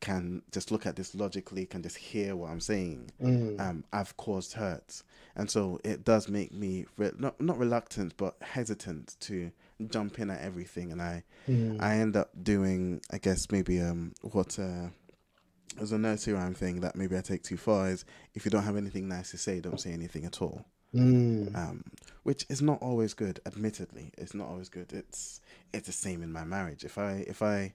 [0.00, 3.58] can just look at this logically can just hear what i'm saying Mm.
[3.60, 5.02] um i've caused hurt
[5.36, 9.50] and so it does make me re- not not reluctant but hesitant to
[9.88, 11.80] jump in at everything and i Mm.
[11.80, 14.88] i end up doing i guess maybe um what uh
[15.78, 18.04] as a nursery rhyme thing that maybe I take too far is
[18.34, 21.54] if you don't have anything nice to say, don't say anything at all Mm.
[21.56, 21.84] um,
[22.24, 23.38] which is not always good.
[23.46, 24.92] Admittedly, it's not always good.
[24.92, 25.40] It's
[25.72, 26.82] it's the same in my marriage.
[26.82, 27.74] If I if I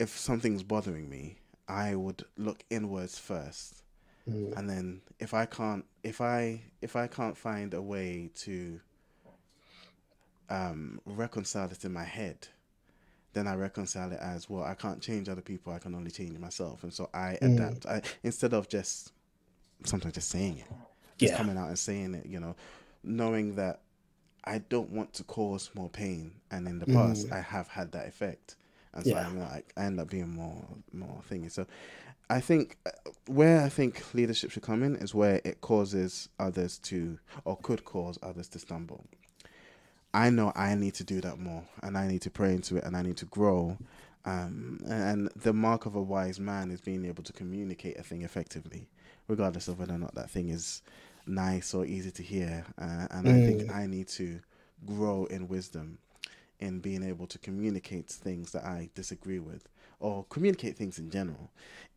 [0.00, 1.38] if something's bothering me,
[1.68, 3.84] I would look inwards first,
[4.28, 4.56] Mm.
[4.58, 8.80] and then if I can't if I if I can't find a way to
[10.50, 12.48] um, reconcile it in my head,
[13.36, 14.64] then I reconcile it as well.
[14.64, 15.72] I can't change other people.
[15.72, 17.54] I can only change myself, and so I Mm.
[17.54, 17.86] adapt.
[17.86, 19.12] I instead of just
[19.84, 20.66] sometimes just saying it
[21.18, 21.36] just Yeah.
[21.38, 22.54] coming out and saying it, you know,
[23.02, 23.80] knowing that
[24.44, 28.06] I don't want to cause more pain, and in the past I have had that
[28.08, 28.56] effect,
[28.94, 29.16] and so Mm.
[29.16, 29.26] Yeah.
[29.26, 31.50] I'm like, I end up being more more thingy.
[31.52, 31.66] So
[32.30, 32.90] I think uh,
[33.26, 37.84] where I think leadership should come in is where it causes others to, or could
[37.84, 39.04] cause others to stumble.
[40.16, 42.84] I know I need to do that more, and I need to pray into it,
[42.84, 43.76] and I need to grow.
[44.24, 48.22] Um, and the mark of a wise man is being able to communicate a thing
[48.22, 48.88] effectively,
[49.28, 50.80] regardless of whether or not that thing is
[51.26, 52.64] nice or easy to hear.
[52.78, 54.40] Uh, and I think I need to
[54.86, 55.98] grow in wisdom
[56.60, 59.68] in being able to communicate things that I disagree with,
[60.00, 61.50] or communicate things in general,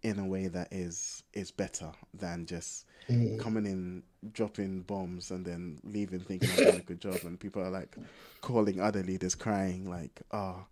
[0.03, 3.39] in a way that is is better than just Mm.
[3.39, 7.61] coming in, dropping bombs, and then leaving thinking I've done a good job, and people
[7.63, 7.95] are like
[8.41, 10.65] calling other leaders, crying like, "Oh,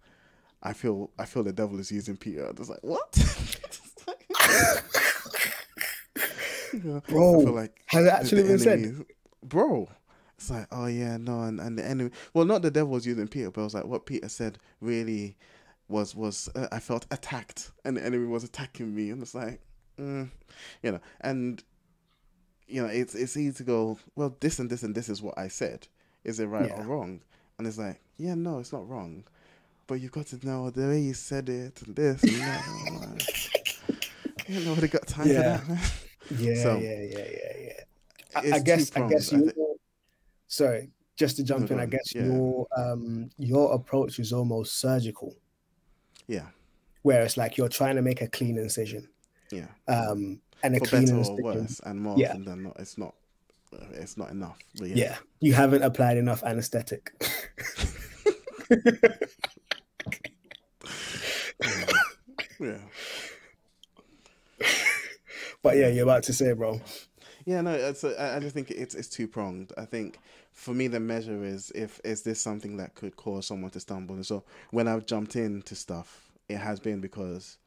[0.61, 3.17] I feel I feel the devil is using Peter." I was like, "What?"
[6.73, 9.05] Yeah, Bro, like has it actually been said?
[9.43, 9.89] bro.
[10.37, 12.11] It's like, oh yeah, no, and, and the enemy.
[12.33, 15.35] Well, not the devil was using Peter, but it was like what Peter said really
[15.89, 19.59] was was uh, I felt attacked, and the enemy was attacking me, and it's like,
[19.99, 20.29] mm,
[20.83, 21.63] you know, and
[22.67, 25.37] you know, it's it's easy to go, well, this and this and this is what
[25.37, 25.87] I said.
[26.23, 26.81] Is it right Yeah.
[26.81, 27.21] or wrong?
[27.57, 29.23] And it's like, yeah, no, it's not wrong,
[29.87, 32.65] but you've got to know the way you said it and this and that.
[32.67, 33.27] and.
[34.47, 35.57] You know, nobody got time Yeah.
[35.57, 35.67] for that.
[35.69, 35.79] man.
[36.39, 37.83] Yeah, So, yeah, yeah, yeah, yeah.
[38.35, 39.51] I, I guess, I guess I your
[40.47, 42.25] sorry, just to jump in, I guess yeah.
[42.25, 45.35] your um your approach is almost surgical,
[46.27, 46.47] Yeah,
[47.03, 49.07] where it's like you're trying to make a clean incision,
[49.51, 49.67] yeah.
[49.87, 52.29] um, and a For clean better or worse, and more Yeah.
[52.31, 53.13] often than not, it's not.
[53.73, 54.57] uh, It's not enough.
[54.75, 57.11] Yeah, Yeah, you haven't applied enough anesthetic.
[62.59, 62.77] yeah.
[65.61, 66.81] but yeah, you're about to say, bro.
[67.47, 69.71] Yeah, no, it's a, I just think it's it's two pronged.
[69.77, 70.19] I think
[70.51, 74.15] for me the measure is if is this something that could cause someone to stumble.
[74.15, 77.57] And so when I've jumped into stuff, it has been because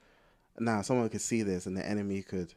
[0.59, 2.53] now someone could see this and the enemy could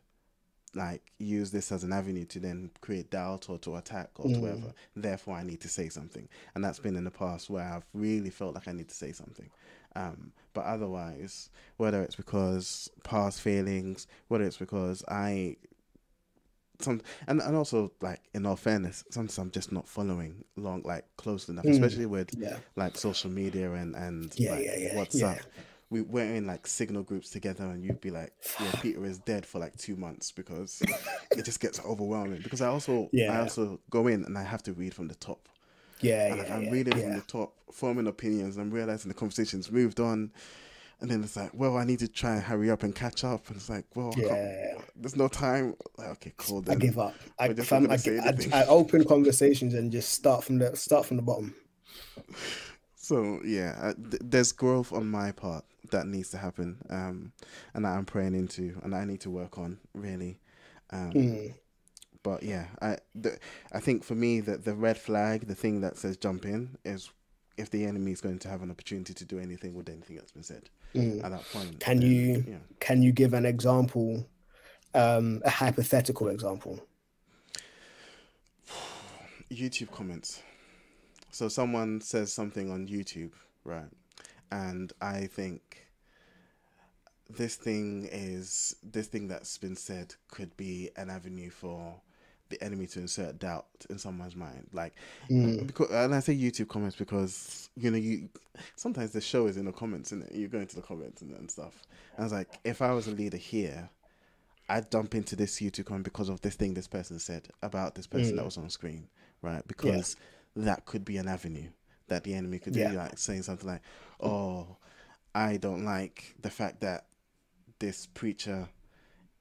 [0.76, 4.36] like use this as an avenue to then create doubt or to attack or to
[4.36, 4.42] Mm.
[4.42, 4.74] whatever.
[4.94, 8.32] Therefore, I need to say something, and that's been in the past where I've really
[8.32, 9.50] felt like I need to say something.
[9.96, 15.56] Um, but otherwise, whether it's because past failings, whether it's because I
[16.84, 21.06] some and, and also like in all fairness, sometimes I'm just not following long like
[21.18, 21.70] close enough, Mm.
[21.70, 25.42] especially with Yeah, like social media and and Yeah, like yeah, yeah, WhatsApp, yeah.
[25.90, 29.46] we were in like signal groups together, and you'd be like, "Yeah, Peter is dead
[29.46, 30.86] for like two months because
[31.36, 33.30] it just gets overwhelming." Because I also, Yeah.
[33.30, 35.50] I also go in and I have to read from the top.
[36.02, 38.58] Yeah, And yeah, I'm yeah, reading from the top, forming opinions.
[38.58, 40.32] I'm realizing the conversation's moved on,
[41.02, 43.48] and then it's like, well, I need to try and hurry up and catch up.
[43.48, 44.76] And it's like, well, Yeah.
[44.96, 45.76] there's no time.
[45.98, 46.64] Like, okay, cool.
[46.70, 47.14] I give up.
[47.40, 48.62] I, just fam, I, I.
[48.62, 51.54] I open conversations and just start from the start from the bottom.
[52.96, 57.34] So yeah, uh, th- there's growth on my part that needs to happen, um,
[57.74, 60.40] and that I'm praying into, and I need to work on really.
[60.90, 61.54] Um, Mm.
[62.24, 63.38] But yeah, I the,
[63.74, 67.12] I think for me that the red flag, the thing that says jump in, is
[67.58, 70.32] if the enemy is going to have an opportunity to do anything with anything that's
[70.32, 71.24] been said Mm.
[71.24, 71.80] at that point.
[71.80, 72.58] Can then, you- Yeah.
[72.80, 74.28] Can you give an example,
[74.94, 76.86] um, a hypothetical example?
[79.52, 80.42] YouTube comments.
[81.32, 83.32] So someone says something on YouTube,
[83.64, 83.90] right?
[84.52, 85.88] And I think
[87.30, 92.02] this thing is this thing that's been said could be an avenue for
[92.58, 94.68] the enemy to insert doubt in someone's mind.
[94.72, 94.94] Like
[95.30, 95.68] Mm.
[95.68, 98.30] because and I say YouTube comments because you know you
[98.76, 101.50] sometimes the show is in the comments and you go into the comments and, and
[101.50, 101.82] stuff.
[102.16, 103.90] And I was like, if I was a leader here,
[104.70, 108.08] I'd dump into this YouTube comment because of this thing this person said about this
[108.08, 108.38] person Mm.
[108.38, 109.08] that was on screen,
[109.42, 109.68] right?
[109.68, 110.16] Because
[110.56, 111.70] that could be an avenue
[112.08, 112.92] that the enemy could do, Yeah.
[112.94, 113.82] like saying something like,
[114.20, 114.78] "Oh,
[115.34, 117.06] I don't like the fact that
[117.80, 118.70] this preacher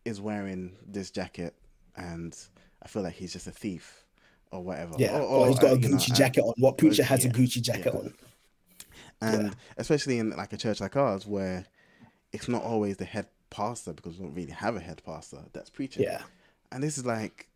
[0.04, 1.54] is wearing this jacket,
[1.96, 2.34] and
[2.82, 3.98] I feel like he's just a thief."
[4.50, 4.96] Or whatever.
[4.98, 6.52] Yeah, Or- or, or, he's got uh, a you know, Gucci and- jacket on.
[6.58, 8.00] What preacher has a Gucci jacket yeah.
[8.00, 8.14] on?
[9.22, 11.64] and especially in like a church like ours where
[12.32, 15.70] it's not always the head pastor because we don't really have a head pastor that's
[15.70, 16.22] preaching Yeah,
[16.70, 17.48] and this is like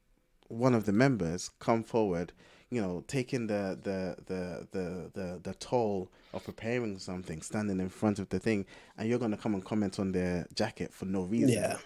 [0.49, 2.33] one of the members come forward
[2.70, 7.89] you know taking the the the the the, the toll of preparing something standing in
[7.89, 8.64] front of the thing
[8.97, 11.77] and you're going to come and comment on their jacket for no reason Yeah.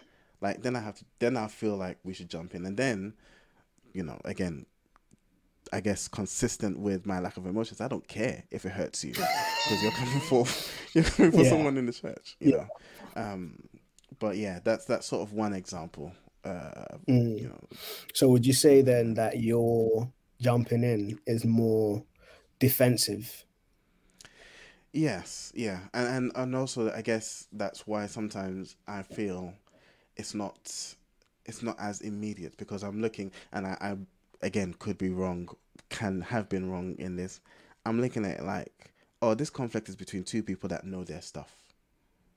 [0.41, 3.15] Like then i have to then i feel like we should jump in and then
[3.93, 4.67] you know again
[5.73, 7.81] I guess consistent with my lack of emotions.
[7.81, 10.45] I don't care if it hurts you because you're coming for
[10.95, 11.51] you're coming for Yeah.
[11.51, 12.65] someone in the church, you Yeah.
[13.15, 13.23] know.
[13.23, 13.69] Um,
[14.19, 16.13] but yeah, that's that's sort of one example.
[16.45, 17.41] Uh, Mm.
[17.41, 17.61] you know,
[18.15, 20.11] So would you say then that your
[20.41, 22.03] jumping in is more
[22.59, 23.45] defensive?
[24.93, 29.55] yes, yeah, and and and also I guess that's why sometimes I feel
[30.21, 30.95] it's not
[31.47, 33.97] it's not as immediate because I'm looking and I, I
[34.43, 35.49] again could be wrong,
[35.89, 37.41] can have been wrong in this.
[37.87, 38.93] I'm looking at it like,
[39.23, 41.57] oh, this conflict is between two people that know their stuff.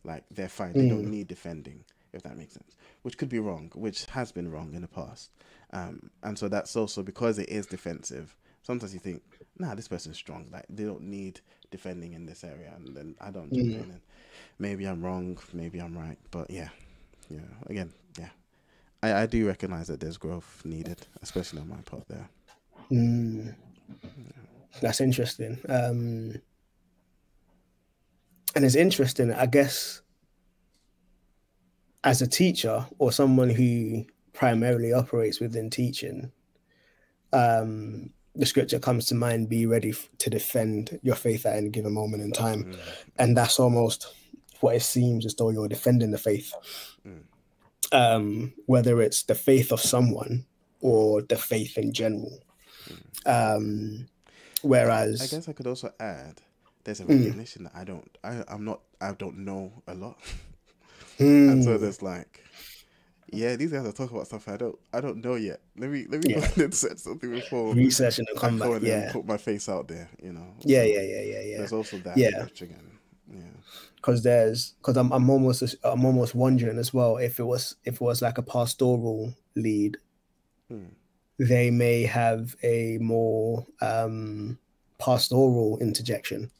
[0.04, 0.74] Like they're fine.
[0.74, 2.76] They don't need defending, if that makes sense.
[3.04, 5.32] Which could be wrong, which has been wrong in the past.
[5.72, 8.36] Um, and so that's also because it is defensive.
[8.62, 9.22] Sometimes you think,
[9.60, 10.48] nah, this person's strong.
[10.52, 13.92] Like they don't need defending in this area, and then I don't jump in.
[13.92, 14.02] And
[14.60, 16.70] maybe I'm wrong, maybe I'm right, but yeah,
[17.30, 17.39] yeah.
[17.67, 18.30] Again, yeah.
[19.01, 22.30] I, I do recognize that there's growth needed, especially on my part there.
[22.91, 23.55] Mm.
[24.82, 25.59] That's interesting.
[25.69, 26.41] Um,
[28.55, 30.01] and it's interesting, I guess,
[32.03, 36.32] as a teacher or someone who primarily operates within teaching,
[37.32, 41.93] um, the scripture comes to mind be ready to defend your faith at any given
[41.93, 42.76] moment in time.
[43.17, 44.13] And that's almost
[44.64, 46.53] what it seems as though you're defending the faith.
[47.91, 50.45] Um, whether it's the faith of someone
[50.80, 52.39] or the faith in general.
[53.26, 54.07] Um,
[54.61, 56.41] whereas, I guess I could also add
[56.86, 57.09] there's a Mm.
[57.09, 60.18] recognition that I don't I, I'm not I don't know a lot.
[61.20, 62.41] Mm, and so there's like
[63.32, 65.59] yeah, these guys are talking about stuff I don't I don't know yet.
[65.78, 66.39] Let me let me Yeah.
[66.39, 68.70] go and search something before research and I come back.
[68.70, 70.55] and Yeah, put my face out there, you know.
[70.66, 71.57] yeah, yeah, yeah, yeah, yeah.
[71.57, 72.45] There's also that Yeah.
[73.30, 73.41] Again.
[73.53, 73.59] Yeah.
[73.95, 77.95] Because there's because I'm I'm almost I'm almost wondering as well if it was if
[77.95, 79.97] it was like a pastoral lead,
[80.69, 80.86] Hmm.
[81.39, 84.57] they may have a more um
[84.99, 86.51] pastoral interjection.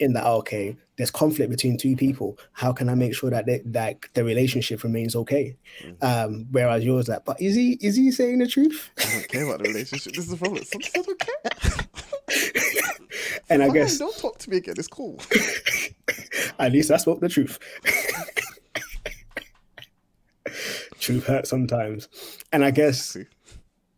[0.00, 2.38] In that okay, there's conflict between two people.
[2.52, 5.56] How can I make sure that they, that the relationship remains okay?
[6.00, 8.90] Um, whereas yours like, but is he is he saying the truth?
[8.98, 10.14] I don't care about the relationship.
[10.14, 10.64] This is the problem.
[10.64, 11.84] Sometimes I don't care.
[13.50, 14.74] And I Fine, guess don't talk to me again.
[14.78, 15.20] It's cool.
[16.58, 17.58] At least I spoke the truth.
[21.00, 22.08] truth hurts sometimes.
[22.52, 23.16] And I guess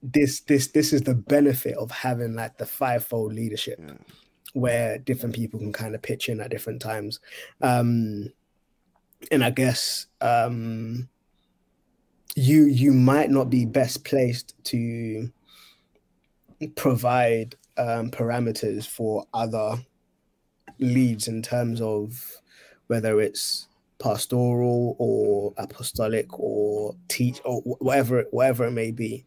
[0.03, 3.95] this this this is the benefit of having like the fivefold leadership Yeah.
[4.55, 7.21] where different people can kind of pitch in at different times.
[7.61, 8.31] Um
[9.31, 11.09] and I guess um
[12.35, 15.31] you you might not be best placed to
[16.77, 19.77] provide um parameters for other
[20.79, 22.41] leads in terms of
[22.89, 23.69] whether it's
[23.99, 29.25] pastoral or apostolic or teach or whatever whatever it may be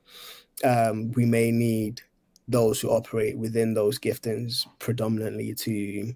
[0.64, 2.02] um, we may need
[2.48, 6.14] those who operate within those giftings predominantly to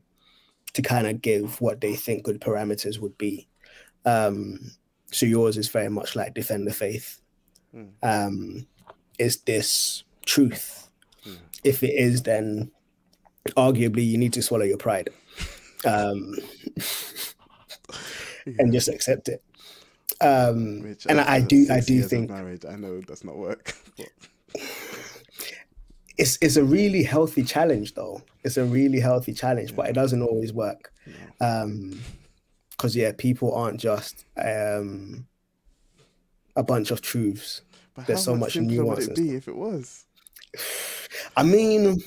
[0.74, 3.48] to kind of give what they think good parameters would be.
[4.06, 4.72] Um,
[5.12, 7.22] so yours is very much like defend the faith.
[7.76, 7.90] Mm.
[8.02, 8.68] um,
[9.20, 10.89] is this truth
[11.26, 11.38] Mm.
[11.64, 12.72] if it is then
[13.58, 15.10] arguably you need to swallow your pride
[15.86, 16.36] um,
[18.60, 19.44] and just accept it.
[20.22, 22.66] Um, Which and I, I do, I do think marriage.
[22.66, 23.74] I know it does not work.
[23.98, 24.10] But
[26.18, 28.22] it's it's a really healthy challenge, though.
[28.44, 30.92] It's a really healthy challenge, but it doesn't always work.
[31.06, 31.14] no.
[31.48, 32.02] Um,
[32.72, 35.28] because yeah, people aren't just um
[36.56, 37.62] a bunch of truths.
[37.94, 40.06] But There's how so much simpler would nuance it be if it was?
[41.36, 42.02] I mean,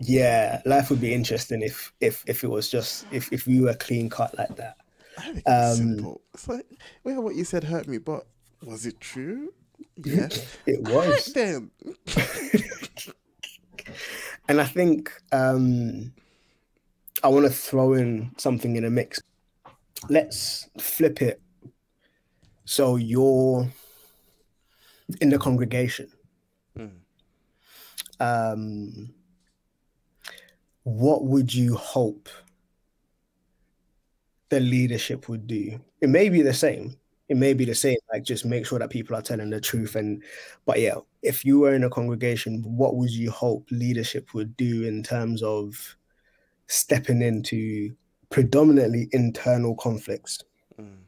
[0.00, 3.74] yeah, life would be interesting if if if it was just if if we were
[3.74, 4.76] clean cut like that.
[5.18, 6.20] Think it's Um, simple.
[6.34, 6.66] It's like,
[7.04, 8.26] well, what you said hurt me, but
[8.62, 9.52] was it true?
[10.04, 10.56] Yes.
[10.66, 11.24] It was.
[11.34, 11.70] then.
[14.48, 16.12] And I think um,
[17.22, 19.20] I want to throw in something in a mix.
[20.08, 21.40] Let's flip it.
[22.64, 23.66] So you're
[25.20, 26.08] in the congregation.
[28.20, 29.12] Um,
[30.84, 32.28] what would you hope
[34.50, 35.80] the leadership would do?
[36.00, 36.96] It may be the same.
[37.28, 37.96] It may be the same.
[38.12, 39.96] Like just make sure that people are telling the truth.
[39.96, 40.22] And
[40.66, 44.84] but yeah, if you were in a congregation, what would you hope leadership would do
[44.84, 45.96] in terms of
[46.66, 47.94] stepping into
[48.30, 50.44] predominantly internal conflicts?
[50.78, 50.98] Mm.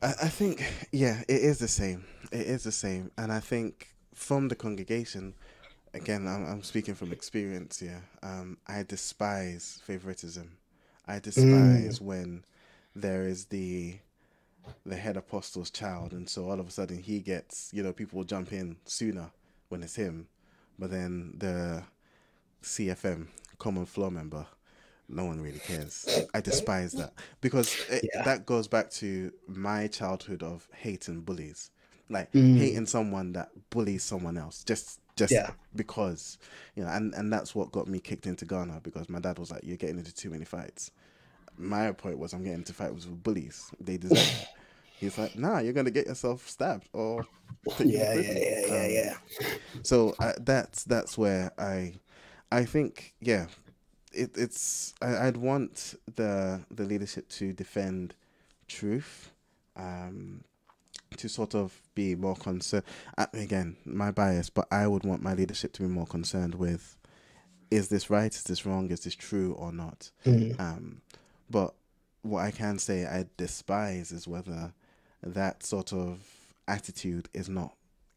[0.00, 2.04] I think, yeah, it is the same.
[2.30, 3.10] It is the same.
[3.18, 5.34] And I think from the congregation,
[5.94, 10.56] again, I'm, I'm speaking from experience here, um, I despise favoritism.
[11.06, 12.44] I despise when
[12.94, 13.98] there is the
[14.84, 18.18] the head apostle's child and so all of a sudden he gets you know people
[18.18, 19.30] will jump in sooner
[19.68, 20.26] when it's him
[20.78, 21.82] but then the
[22.62, 23.28] cfm
[23.58, 24.46] common floor member
[25.08, 28.22] no one really cares i despise that because it, Yeah.
[28.24, 31.70] that goes back to my childhood of hating bullies
[32.10, 32.58] like Mm.
[32.58, 35.50] hating someone that bullies someone else just just Yeah.
[35.74, 36.38] because
[36.76, 39.50] you know and and that's what got me kicked into ghana because my dad was
[39.50, 40.90] like you're getting into too many fights
[41.56, 43.72] my point was I'm getting into fights with bullies.
[43.80, 44.48] They deserve it.
[45.00, 47.26] He's like, nah, you're gonna get yourself stabbed or
[47.80, 49.14] Yeah, yeah, prison." yeah, yeah, Um, yeah.
[49.82, 51.94] So uh, that's that's where I,
[52.50, 53.46] I think yeah,
[54.12, 58.14] it, it's I, I'd want the the leadership to defend
[58.68, 59.32] truth,
[59.76, 60.42] um,
[61.16, 62.84] to sort of be more concerned.
[63.16, 66.96] Uh, again, my bias, but I would want my leadership to be more concerned with,
[67.70, 68.34] is this right?
[68.34, 68.90] Is this wrong?
[68.90, 70.10] Is this true or not?
[70.24, 70.58] Mm.
[70.60, 71.00] Um,
[71.50, 71.74] but
[72.22, 74.72] what I can say I despise is whether
[75.22, 76.20] that sort of
[76.66, 77.74] attitude is not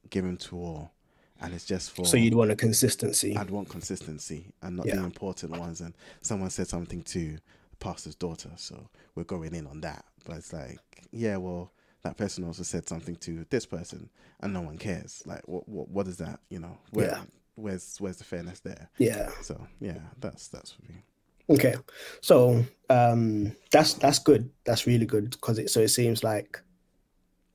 [0.10, 0.92] given to all,
[1.40, 2.06] and it's just for.
[2.06, 3.36] So you'd want a consistency.
[3.36, 4.98] I'd want consistency and not Yeah.
[4.98, 5.82] the important ones.
[5.82, 7.38] And someone said something to
[7.70, 10.06] the pastor's daughter, so we're going in on that.
[10.26, 10.80] But it's like,
[11.12, 11.72] yeah, well,
[12.04, 14.10] that person also said something to this person,
[14.42, 15.24] and no one cares.
[15.26, 16.40] Like, what what what is that?
[16.50, 17.22] You know, where Yeah.
[17.56, 18.90] where's where's the fairness there?
[18.98, 19.30] Yeah.
[19.42, 21.04] So yeah, that's that's for me.
[21.50, 21.76] Okay,
[22.22, 24.50] so um, that's that's good.
[24.64, 26.62] That's really good because it so it seems like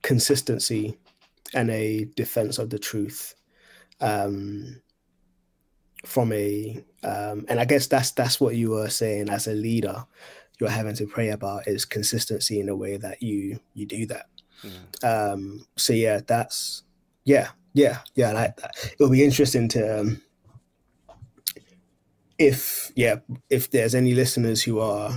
[0.02, 0.98] consistency
[1.54, 3.34] and a defense of the truth
[4.00, 4.80] um,
[6.04, 10.04] from a um, and I guess that's that's what you were saying as a leader.
[10.60, 14.26] You're having to pray about is consistency in the way that you you do that.
[14.62, 15.08] Yeah.
[15.08, 16.82] Um, so yeah, that's
[17.24, 18.30] yeah, yeah, yeah.
[18.30, 18.74] I like that.
[18.98, 20.22] It'll be interesting to um,
[22.38, 23.16] if yeah,
[23.50, 25.12] if there's any listeners who are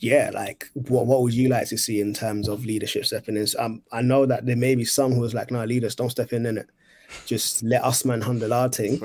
[0.00, 3.46] yeah, like what what would you like to see in terms of leadership stepping in?
[3.58, 6.32] Um, I know that there may be some who is like, no, leaders don't step
[6.32, 6.68] in in it.
[7.24, 9.00] Just let us man handle our thing.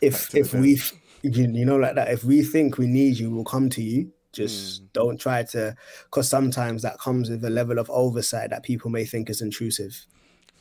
[0.00, 0.80] If if we
[1.22, 4.12] you, you know like that, if we think we need you, we'll come to you.
[4.32, 5.74] Just don't try to,
[6.04, 10.06] because sometimes that comes with a level of oversight that people may think is intrusive.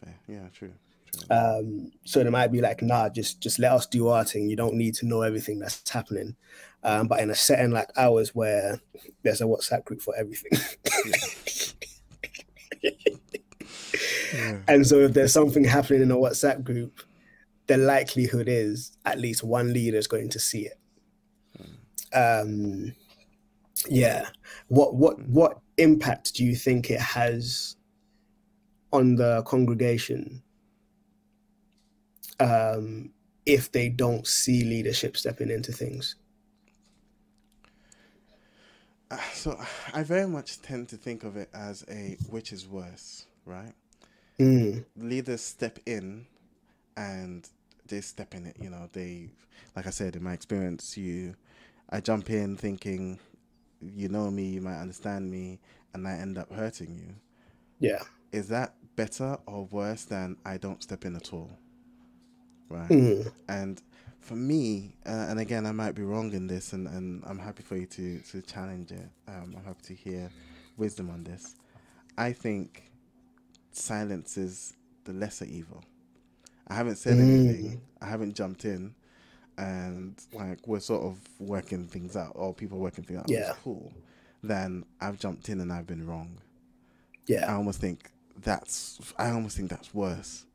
[0.03, 0.15] fair.
[0.28, 0.74] yeah, true.
[1.11, 1.36] true.
[1.36, 4.49] Um, so they might be like, nah, just just let us do our thing.
[4.49, 6.36] You don't need to know everything that's happening.
[6.84, 8.80] Um, but in a setting like ours where
[9.24, 10.51] there's a WhatsApp group for everything.
[14.34, 14.57] yeah.
[14.67, 17.01] and so if there's something happening in a WhatsApp group,
[17.67, 20.80] the likelihood is at least one leader is going to see it.
[22.15, 22.95] Um,
[23.88, 24.30] yeah.
[24.67, 27.77] What what what impact do you think it has
[28.91, 30.41] on the congregation
[32.39, 33.11] um,
[33.45, 36.15] if they don't see leadership stepping into things?
[39.34, 39.59] so
[39.93, 43.73] I very much tend to think of it as a which is worse, right?
[44.39, 44.86] Mm.
[44.97, 46.25] Leaders step in
[46.95, 47.47] and
[47.88, 49.30] they step in it, you know, they
[49.75, 51.36] like I said, in my experience, you
[51.89, 53.19] I jump in thinking
[53.82, 55.59] you know me, you might understand me,
[55.93, 57.15] and I end up hurting you.
[57.80, 58.03] Yeah.
[58.32, 61.51] Is that better or worse than I don't step in at all?
[62.69, 62.89] Right.
[62.89, 63.32] Mm.
[63.47, 63.82] And
[64.19, 67.63] for me, uh, and again, I might be wrong in this, and, and I'm happy
[67.63, 69.09] for you to, to challenge it.
[69.27, 70.30] Um, I'm happy to hear
[70.77, 71.55] wisdom on this.
[72.17, 72.91] I think
[73.71, 74.73] silence is
[75.05, 75.84] the lesser evil.
[76.67, 77.19] I haven't said Mm.
[77.19, 77.82] anything.
[78.01, 78.93] I haven't jumped in,
[79.60, 83.30] and like we're sort of working things out, or people working things out.
[83.30, 83.53] Yeah.
[83.64, 83.91] Cool.
[84.41, 86.39] Then I've jumped in and I've been wrong.
[87.28, 88.10] Yeah i almost think
[88.41, 88.99] that's.
[89.18, 90.45] I almost think that's worse.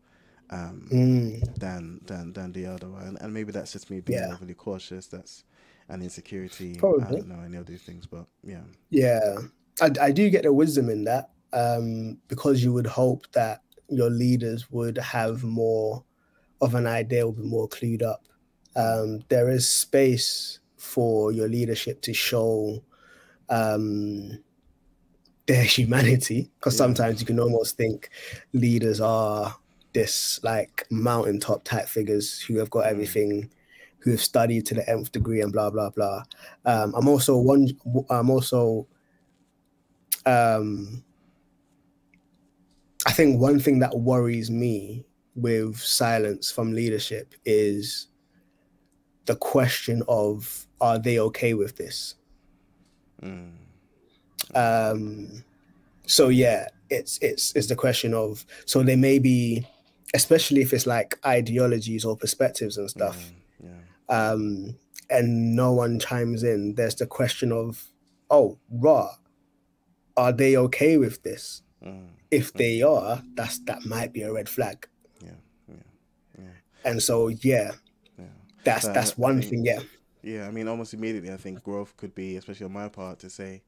[0.50, 1.58] Um, Mm.
[1.58, 4.32] than than than the other one, and maybe that's just me being Yeah.
[4.34, 5.06] overly cautious.
[5.06, 5.44] That's
[5.88, 6.76] an insecurity.
[6.76, 7.16] I Probably.
[7.20, 9.36] don't know any of these things, but yeah, Yeah,
[9.80, 14.10] I, I do get the wisdom in that um, because you would hope that your
[14.10, 16.04] leaders would have more
[16.60, 18.22] of an idea, would be more clued up.
[18.76, 22.82] Um, there is space for your leadership to show
[23.48, 24.42] um,
[25.46, 26.78] their humanity because Yeah.
[26.78, 28.10] sometimes you can almost think
[28.52, 29.56] leaders are
[29.92, 32.90] this like mountaintop type figures who have got Mm.
[32.90, 33.50] everything
[34.00, 36.22] who have studied to the nth degree and blah blah blah
[36.66, 37.68] um, i'm also one
[38.10, 38.86] i'm also
[40.26, 41.04] um,
[43.06, 45.04] i think one thing that worries me
[45.34, 48.08] with silence from leadership is
[49.26, 52.14] the question of are they okay with this?
[53.22, 53.52] Mm,
[54.54, 55.44] um
[56.06, 59.66] so yeah it's it's it's the question of so they may be
[60.12, 63.70] especially if it's like ideologies or perspectives and stuff mm,
[64.10, 64.76] yeah, um
[65.08, 67.86] and no one chimes in there's the question of
[68.30, 69.08] oh raw
[70.16, 71.62] are they okay with this?
[71.84, 74.88] Mm, if they are that's that might be a red flag.
[75.22, 75.30] Yeah,
[75.68, 75.74] yeah,
[76.38, 76.44] yeah,
[76.84, 77.72] and so yeah yeah.
[78.64, 79.80] That's that's one think- thing yeah
[80.22, 83.28] Yeah, I mean, almost immediately, I think growth could be, especially on my part, to
[83.28, 83.60] say,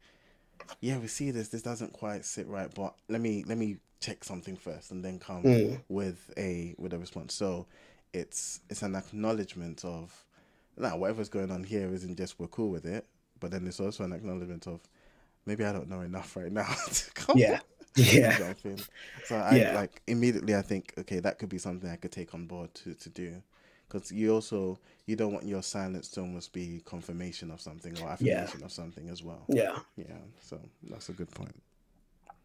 [0.81, 1.49] "Yeah, we see this.
[1.49, 5.19] This doesn't quite sit right, but let me let me check something first, and then
[5.19, 5.81] come Mm.
[5.91, 7.67] with a with a response." So,
[8.15, 10.25] it's it's an acknowledgement of,
[10.79, 13.05] now whatever's going on here isn't just we're cool with it,
[13.39, 14.81] but then it's also an acknowledgement of,
[15.45, 17.61] maybe I don't know enough right now to come yeah
[17.97, 18.55] yeah.
[19.25, 19.75] So I Yeah.
[19.75, 22.95] like immediately I think okay that could be something I could take on board to
[22.95, 23.43] to do
[23.89, 28.09] because you also you don't want your silence to almost be confirmation of something or
[28.09, 29.45] affirmation of something as well.
[29.49, 30.59] yeah Yeah, so
[30.91, 31.55] that's a good point.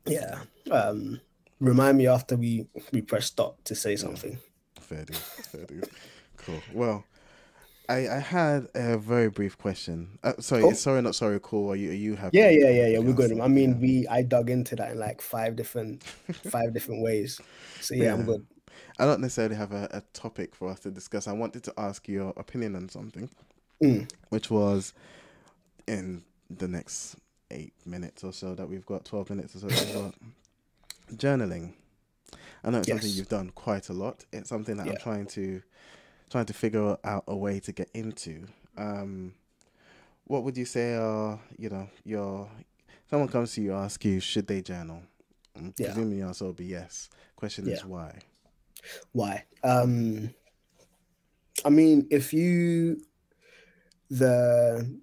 [0.05, 0.39] yeah
[0.71, 1.19] um
[1.59, 4.37] remind me after we we press stop to say something
[4.79, 5.85] Fair dues, fair dues.
[6.37, 6.59] Cool.
[6.73, 7.05] Well,
[7.87, 10.17] I I had a very brief question.
[10.23, 10.73] Uh, sorry, Oh.
[10.73, 11.39] sorry, not sorry.
[11.41, 11.69] Cool.
[11.71, 12.37] Are you are you happy?
[12.37, 12.99] Yeah, yeah, yeah, yeah.
[12.99, 13.39] We're good.
[13.39, 13.77] I mean, Yeah.
[13.77, 16.03] we I dug into that in like five different
[16.49, 17.39] five different ways.
[17.79, 18.45] So yeah, I'm good.
[18.99, 21.27] I don't necessarily have a, a topic for us to discuss.
[21.27, 23.29] I wanted to ask your opinion on something,
[23.81, 24.11] Mm.
[24.29, 24.93] which was
[25.87, 27.15] in the next
[27.49, 30.15] eight minutes or so that we've got, 12 minutes or so that we've got.
[31.17, 31.73] Journaling.
[32.63, 34.23] I know it's something you've done quite a lot.
[34.31, 35.61] It's something that I'm trying to
[36.29, 38.45] trying to figure out a way to get into.
[38.77, 39.33] Um,
[40.25, 42.47] what would you say are, you know, your
[43.09, 45.01] someone comes to you ask you should they journal?
[45.59, 45.87] Mm, Yeah.
[45.87, 47.09] Presumably your answer will be yes.
[47.35, 48.19] Question is why?
[49.11, 49.45] Why?
[49.63, 50.33] Um,
[51.65, 53.01] I mean, if you
[54.09, 54.99] the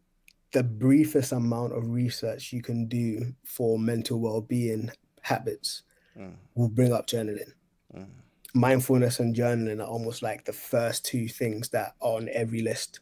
[0.53, 4.91] the briefest amount of research you can do for mental well-being
[5.23, 5.83] habits
[6.19, 7.53] Mm, will bring up journaling.
[7.95, 8.07] mm,
[8.55, 12.99] mindfulness and journaling are almost like the first two things that are on every list.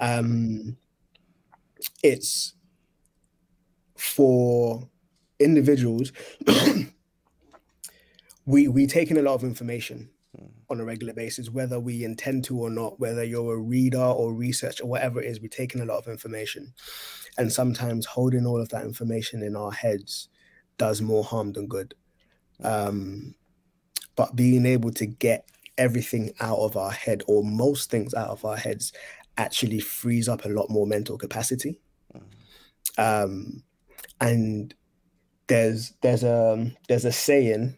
[0.00, 0.76] Um,
[2.02, 2.54] it's
[3.96, 4.88] for
[5.38, 6.12] individuals.
[8.46, 10.08] we we take in a lot of information mm,
[10.68, 14.34] on a regular basis, whether we intend to or not, whether you're a reader or
[14.34, 16.74] researcher, whatever it is, we take in a lot of information.
[17.38, 20.28] And sometimes holding all of that information in our heads
[20.78, 21.94] does more harm than good.
[22.62, 23.34] Um,
[24.16, 25.48] but being able to get
[25.78, 28.92] everything out of our head or most things out of our heads
[29.36, 31.80] actually frees up a lot more mental capacity.
[32.14, 32.22] mm,
[32.98, 33.62] Um,
[34.20, 34.74] and
[35.48, 37.76] there's there's a there's a saying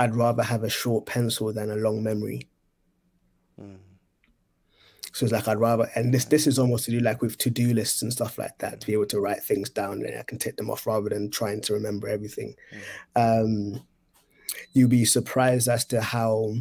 [0.00, 2.48] I'd rather have a short pencil than a long memory.
[3.60, 3.76] mm.
[5.12, 7.50] So it's like I'd rather, and this this is almost to do like with to
[7.50, 10.22] do lists and stuff like that, to be able to write things down and I
[10.22, 12.54] can tick them off rather than trying to remember everything.
[13.14, 13.84] Um,
[14.72, 16.54] you'd be surprised as to how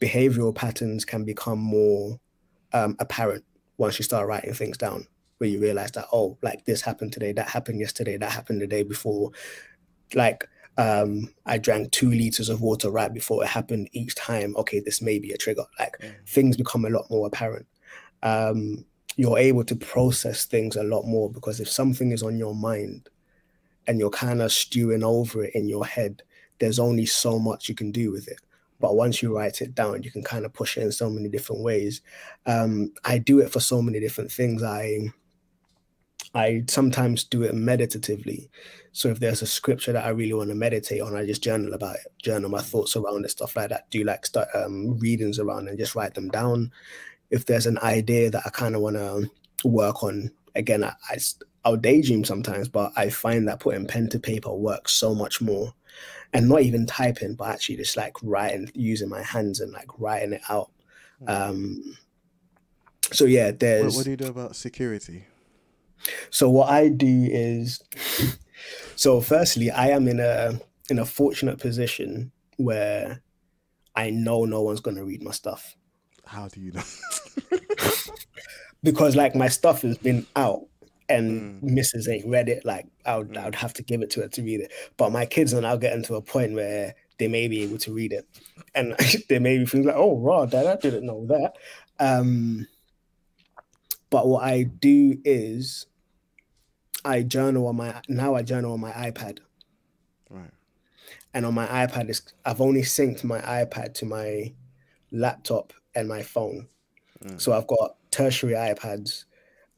[0.00, 2.20] behavioral patterns can become more
[2.74, 3.44] um, apparent
[3.78, 5.06] once you start writing things down
[5.38, 8.66] where you realize that oh like this happened today that happened yesterday that happened the
[8.66, 9.30] day before
[10.14, 14.56] like um i drank two liters of water right before it happened each time.
[14.56, 15.64] Okay this may be a trigger.
[15.78, 16.12] Like Mm.
[16.26, 17.66] things become a lot more apparent.
[18.22, 18.84] Um
[19.16, 23.08] you're able to process things a lot more because if something is on your mind
[23.86, 26.22] and you're kind of stewing over it in your head
[26.58, 28.40] there's only so much you can do with it.
[28.80, 31.28] But once you write it down you can kind of push it in so many
[31.28, 32.00] different ways.
[32.46, 34.62] Um, i do it for so many different things.
[34.62, 35.12] I
[36.34, 38.50] i sometimes do it meditatively
[38.92, 41.74] so if there's a scripture that i really want to meditate on i just journal
[41.74, 45.38] about it journal my thoughts around it stuff like that do like start um, readings
[45.38, 46.70] around and just write them down
[47.30, 49.30] if there's an idea that i kind of want to
[49.64, 51.18] work on again I, I
[51.64, 55.74] i'll daydream sometimes but i find that putting pen to paper works so much more
[56.34, 60.32] and not even typing, but actually just like writing, using my hands and like writing
[60.32, 60.70] it out.
[61.28, 61.96] Um,
[63.12, 63.96] so yeah, What, there's.
[63.96, 65.24] what do you do about security?
[66.30, 67.82] So what I do is,
[68.96, 73.22] so firstly, I am in a in a fortunate position where
[73.96, 75.74] I know no one's gonna read my stuff
[76.26, 76.82] How do you know?
[78.82, 80.66] because like my stuff has been out
[81.08, 81.78] and Mm.
[81.78, 82.08] Mrs.
[82.08, 82.64] ain't read it.
[82.64, 84.72] Like I would, I would have to give it to her to read it.
[84.96, 87.92] But my kids are now getting to a point where they may be able to
[87.92, 88.26] read it,
[88.74, 88.94] and
[89.28, 91.56] they may be feeling like, "Oh, raw, dad, I didn't know that."
[92.00, 92.66] Um,
[94.10, 95.86] but what I do is
[97.04, 99.38] I journal on my now I journal on my iPad,
[100.30, 100.50] right.
[101.32, 104.52] and on my iPad is I've only synced my iPad to my
[105.12, 106.68] laptop and my phone.
[107.22, 107.40] Mm.
[107.40, 109.24] So I've got tertiary iPads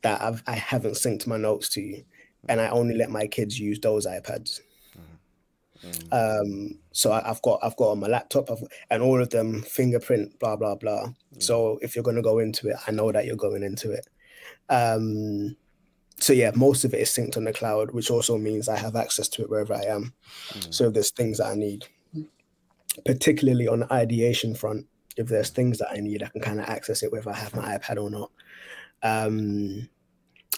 [0.03, 2.03] that I've I haven't synced my notes to,
[2.49, 4.61] and I only let my kids use those iPads.
[5.85, 6.13] Mm.
[6.13, 9.63] Um, so I, I've got I've got on my laptop, I've, and all of them
[9.63, 11.09] fingerprint, blah blah blah.
[11.39, 14.07] So if you're going to go into it, I know that you're going into it.
[14.69, 15.57] Um,
[16.19, 18.97] so yeah, most of it is synced on the cloud, which also means I have
[18.97, 20.15] access to it wherever I am.
[20.51, 20.75] Mm.
[20.75, 21.87] So there's things that I need,
[23.05, 24.87] particularly on the ideation front,
[25.17, 27.55] if there's things that I need, I can kind of access it whether I have
[27.55, 28.31] my iPad or not.
[29.03, 29.89] Um,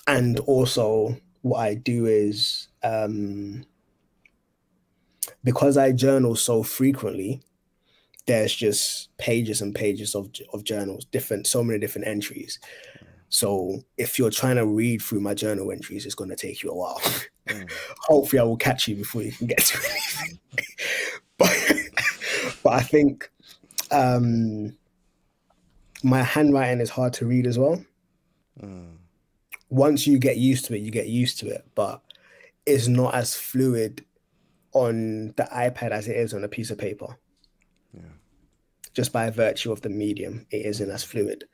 [0.06, 3.64] and also, what I do is um,
[5.44, 7.40] because I journal so frequently,
[8.26, 12.58] there's just pages and pages of of journals, different, so many different entries.
[13.28, 16.70] So if you're trying to read through my journal entries, it's going to take you
[16.70, 17.00] a while.
[17.46, 17.70] Mm.
[18.06, 20.38] Hopefully, I will catch you before you can get to anything.
[21.36, 21.56] but,
[22.62, 23.30] but I think
[23.90, 24.76] um,
[26.02, 27.82] my handwriting is hard to read as well.
[28.62, 28.96] Mm.
[29.70, 32.00] Once you get used to it, you get used to it, but
[32.64, 34.04] it's not as fluid
[34.72, 37.18] on the iPad as it is on a piece of paper.
[37.92, 38.00] Yeah.
[38.94, 41.44] Just by virtue of the medium, it isn't as fluid.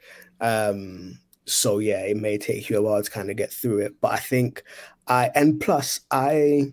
[0.40, 4.00] Um, so yeah, it may take you a while to kind of get through it.
[4.00, 4.62] But I think
[5.06, 6.72] I and plus I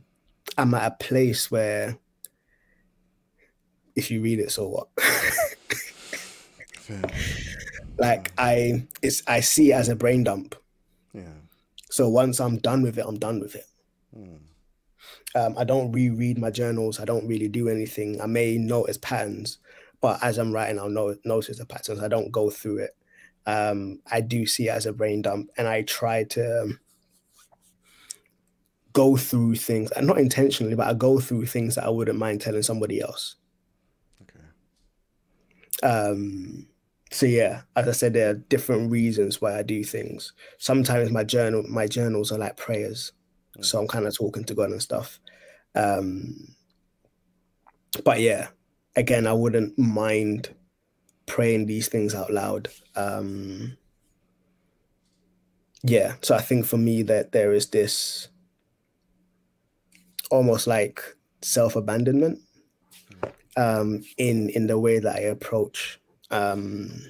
[0.57, 1.97] am at a place where
[3.95, 4.87] if you read it, so what?
[7.97, 10.55] Like I it's I see it as a brain dump.
[11.13, 11.37] Yeah.
[11.89, 13.65] So once I'm done with it, I'm done with it.
[14.17, 14.39] Mm.
[15.35, 16.99] Um, I don't reread my journals.
[16.99, 18.19] I don't really do anything.
[18.19, 19.59] I may notice patterns,
[20.01, 22.01] but as I'm writing, I'll know, notice the patterns.
[22.01, 22.95] I don't go through it.
[23.45, 26.79] Um, I do see it as a brain dump, and I try to um,
[28.93, 32.41] go through things, and not intentionally, but I go through things that I wouldn't mind
[32.41, 33.35] telling somebody else.
[34.21, 34.39] Okay.
[35.87, 36.67] Um,
[37.11, 40.33] so yeah, as I said, there are different reasons why I do things.
[40.59, 43.11] Sometimes my journal, my journals are like prayers,
[43.61, 45.19] so I'm kind of talking to God and stuff.
[45.75, 46.55] Um,
[48.03, 48.49] but yeah,
[48.95, 50.53] again, I wouldn't mind
[51.31, 52.67] praying these things out loud.
[52.97, 53.77] Um,
[55.81, 58.27] yeah, so I think for me that there is this
[60.29, 61.01] almost like
[61.41, 62.39] self abandonment
[63.55, 66.01] um, in in the way that I approach
[66.31, 67.01] um,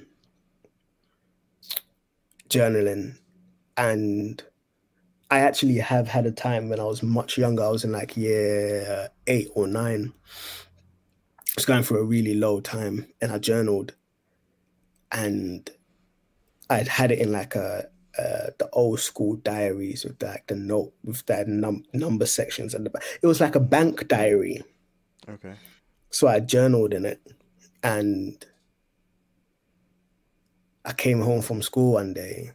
[2.47, 3.17] journaling,
[3.77, 4.43] and
[5.31, 7.63] I actually have had a time when I was much younger.
[7.63, 10.13] I was in like year eight or nine.
[11.39, 13.95] I was going through a really low time, and I journaled,
[15.11, 15.69] and
[16.69, 17.87] I'd had it in like a
[18.19, 22.85] uh, the old school diaries with like the note with that num- number sections and
[22.85, 23.03] the back.
[23.21, 24.61] It was like a bank diary.
[25.29, 25.53] Okay.
[26.09, 27.21] So I journaled in it
[27.83, 28.45] and
[30.83, 32.51] I came home from school one day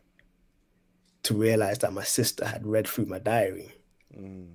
[1.23, 3.73] to realize that my sister had read through my diary
[4.17, 4.49] Mm.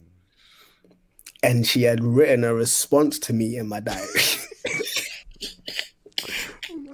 [1.44, 4.08] and she had written a response to me in my diary.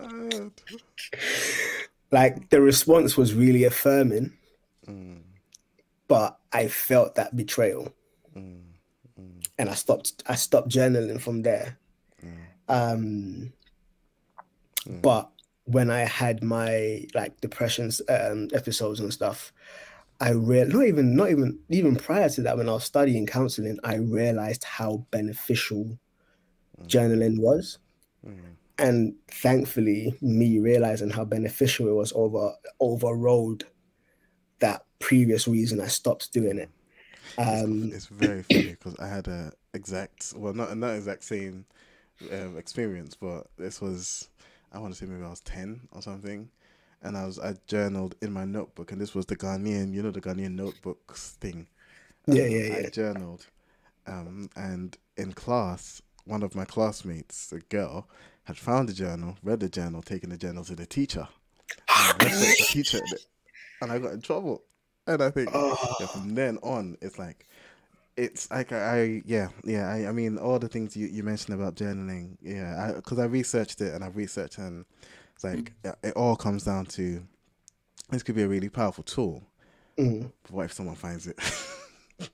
[0.07, 0.51] Mad.
[2.11, 4.33] like the response was really affirming.
[4.87, 5.21] Mm.
[6.07, 7.93] but I felt that betrayal,
[8.35, 8.61] Mm,
[9.19, 10.23] mm, and I stopped.
[10.25, 11.77] I stopped journaling from there.
[12.69, 13.53] Um,
[15.01, 15.29] but
[15.65, 19.51] when I had my like depressions um, episodes and stuff,
[20.21, 23.79] I real not even not even even prior to that when I was studying counseling,
[23.83, 25.99] I realized how beneficial
[26.79, 26.87] Mm.
[26.87, 27.79] journaling was.
[28.25, 33.65] Mm, and thankfully me realizing how beneficial it was over overrode
[34.59, 36.69] that previous reason I stopped doing it.
[37.37, 41.65] It's, Um, it's very funny because I had a exact well not not exact same
[42.31, 44.29] um, experience, but this was
[44.71, 46.49] I want to say maybe I was ten or something,
[47.03, 50.11] and I was I journaled in my notebook, and this was the Ghanaian you know
[50.11, 51.67] the Ghanaian notebooks thing.
[52.27, 53.47] Yeah, yeah yeah, I journaled,
[54.05, 58.07] um, and in class, one of my classmates, a girl,
[58.47, 61.27] had found the journal, read the journal, taken the journal to the teacher,
[61.89, 63.01] ah, and I read it to the teacher,
[63.81, 64.63] and I got in trouble.
[65.05, 65.97] And I think ah.
[65.99, 67.45] yeah, Oh, from then on, it's like
[68.15, 71.59] it's like I, I yeah yeah I, I mean all the things you, you mentioned
[71.59, 74.85] about journaling yeah because I, researched it and I've researched and
[75.35, 75.69] it's like mm.
[75.85, 77.23] yeah, it all comes down to
[78.09, 79.43] this could be a really powerful tool
[79.99, 80.31] mm.
[80.41, 81.37] but what if someone finds it.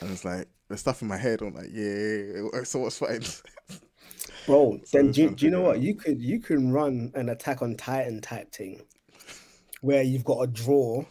[0.00, 3.22] And it's like the stuff in my head I'm like yeah so what's fine
[4.46, 4.80] bro.
[4.92, 7.74] Then do, you- do you know what you could you can run an attack on
[7.76, 8.82] Titan type thing,
[9.80, 11.06] where you've got a drawer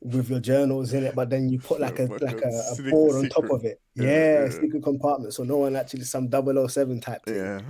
[0.00, 2.62] with your journals in it, but then you put like a Like a a, a
[2.74, 3.80] secret- board on top of it.
[3.94, 4.50] yeah, Yeah, yeah.
[4.50, 7.36] secret compartment, so no one actually some 007 type thing.
[7.36, 7.60] yeah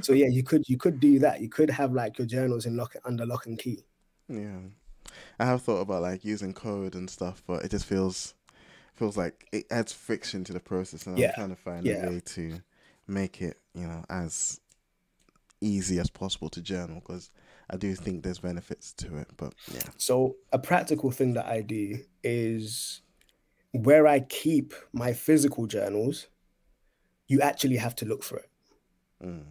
[0.00, 1.40] So yeah, you could you could do that.
[1.40, 3.84] You could have like your journals in lock under lock and key.
[4.28, 4.60] Yeah,
[5.38, 8.34] I have thought about like using code and stuff, but it just feels
[8.94, 12.06] feels like it adds friction to the process, and Yeah, I'm trying to find yeah.
[12.06, 12.62] a way to
[13.06, 14.60] make it, you know, as
[15.60, 17.30] easy as possible to journal because
[17.70, 19.28] I do think there's benefits to it.
[19.36, 23.02] But yeah, So a practical thing that I do is
[23.72, 26.26] where I keep my physical journals,
[27.28, 28.50] you actually have to look for it.
[29.24, 29.44] mm,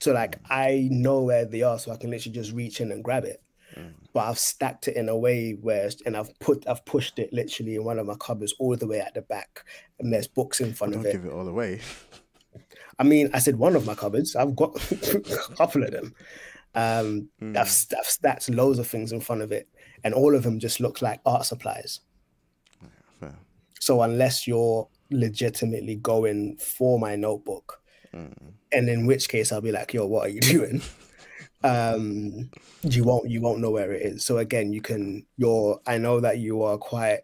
[0.00, 3.04] So like I know where they are, so I can literally just reach in and
[3.04, 3.42] grab it.
[3.76, 7.32] mm, But I've stacked it in a way where, and I've put, I've pushed it
[7.32, 9.64] literally in one of my cupboards all the way at the back,
[10.00, 11.12] and there's books in front don't of it.
[11.12, 11.80] give it all away.
[12.98, 14.36] I mean, I said one of my cupboards.
[14.36, 16.14] I've got a couple of them.
[16.74, 17.68] Um, Mm, I've,
[17.98, 19.68] I've stacked loads of things in front of it,
[20.02, 22.00] and all of them just look like art supplies.
[23.20, 23.34] fair.
[23.80, 27.80] So unless you're legitimately going for my notebook,
[28.12, 30.80] Mm, and in which case I'll be like, "Yo, what are you doing?"
[31.64, 32.50] um,
[32.82, 34.24] you won't you won't know where it is.
[34.24, 35.26] So again, you can.
[35.36, 35.80] You're.
[35.86, 37.20] I know that you are quite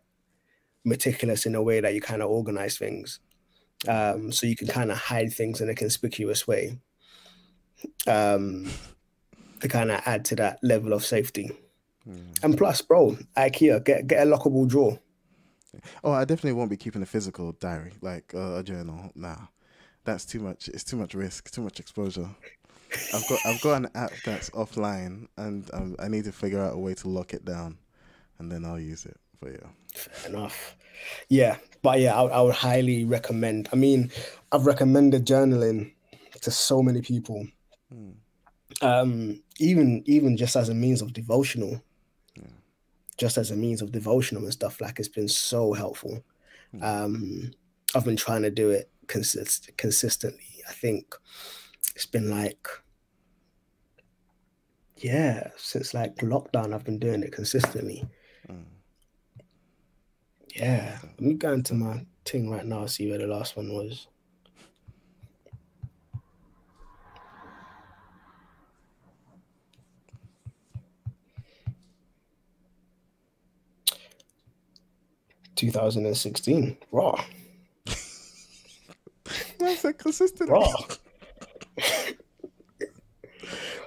[0.84, 3.20] meticulous in a way that you kind of organize things,
[3.88, 6.78] um, so you can kind of hide things in a conspicuous way.
[8.06, 8.70] Um,
[9.60, 11.50] to kind of add to that level of safety.
[12.08, 12.42] mm.
[12.42, 14.98] And plus, bro, IKEA get get a lockable drawer.
[16.02, 19.10] Oh, I definitely won't be keeping a physical diary, like uh, a journal.
[19.14, 19.36] Nah,
[20.04, 20.68] that's too much.
[20.68, 22.28] It's too much risk, too much exposure.
[23.14, 26.74] I've got I've got an app that's offline, and um, I need to figure out
[26.74, 27.78] a way to lock it down,
[28.38, 29.16] and then I'll use it.
[29.40, 30.76] But yeah, Fair enough.
[31.28, 33.68] Yeah, but yeah, I, I would highly recommend.
[33.72, 34.10] I mean,
[34.52, 35.92] I've recommended journaling
[36.40, 37.46] to so many people,
[37.92, 38.10] Hmm.
[38.82, 41.82] um, even even just as a means of devotional,
[42.36, 42.44] Yeah.
[43.16, 44.80] just as a means of devotional and stuff.
[44.80, 46.22] Like it's been so helpful.
[46.72, 46.82] Hmm.
[46.82, 47.50] Um,
[47.94, 50.62] I've been trying to do it consist consistently.
[50.68, 51.14] I think
[51.96, 52.68] it's been like,
[54.98, 58.04] yeah, since like lockdown, I've been doing it consistently.
[60.54, 64.06] Yeah, let me go into my thing right now, see where the last one was.
[75.56, 77.22] Two thousand and sixteen, raw,
[79.58, 80.48] That's a consistent.
[80.48, 80.72] raw.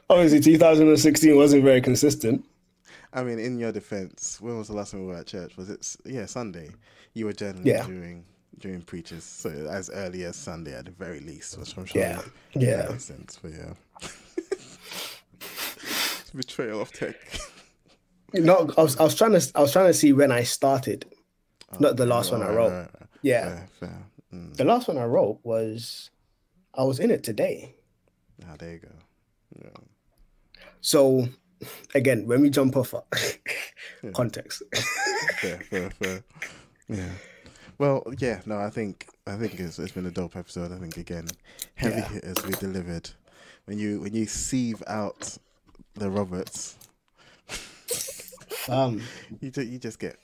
[0.10, 2.46] Obviously, two thousand and sixteen wasn't very consistent.
[3.14, 5.56] I mean, in your defense, when was the last time we were at church?
[5.58, 6.72] Was it yeah Sunday?
[7.14, 7.86] You were journaling Yeah.
[7.86, 8.26] during
[8.60, 11.58] during preachers, so as early as Sunday at the very least.
[11.58, 12.22] Which I'm sure Yeah,
[12.56, 12.88] that yeah.
[12.90, 13.40] makes sense.
[13.42, 13.74] But yeah,
[16.36, 17.16] betrayal of tech.
[18.36, 21.06] No, I was, I was trying to, I was trying to see when I started.
[21.80, 22.72] Not the last one I wrote.
[22.72, 23.10] alright, alright.
[23.22, 24.04] Yeah, Fair, fair.
[24.34, 24.58] Mm.
[24.58, 26.10] the last one I wrote was,
[26.74, 27.76] I was in it today.
[28.50, 28.88] Ah, there you go.
[29.62, 29.70] Yeah.
[30.82, 31.28] So,
[31.96, 32.94] again, when we jump off
[34.04, 34.12] Yeah.
[34.12, 34.62] context,
[35.42, 36.24] fair, fair, fair.
[36.90, 37.10] Yeah.
[37.78, 38.42] Well, yeah.
[38.46, 40.72] No, I think I think it's it's been a dope episode.
[40.72, 41.28] I think again,
[41.76, 42.08] heavy Yeah.
[42.10, 43.10] hitters we delivered.
[43.66, 45.38] When you when you sieve out
[45.96, 46.78] the Roberts,
[48.68, 49.02] um,
[49.42, 50.18] you you just get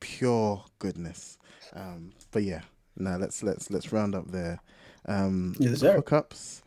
[0.00, 1.38] pure goodness.
[1.74, 2.62] Um, but yeah,
[2.96, 4.60] now let's let's let's round up there.
[5.06, 6.00] Um, Yes, sir.
[6.00, 6.62] hookups.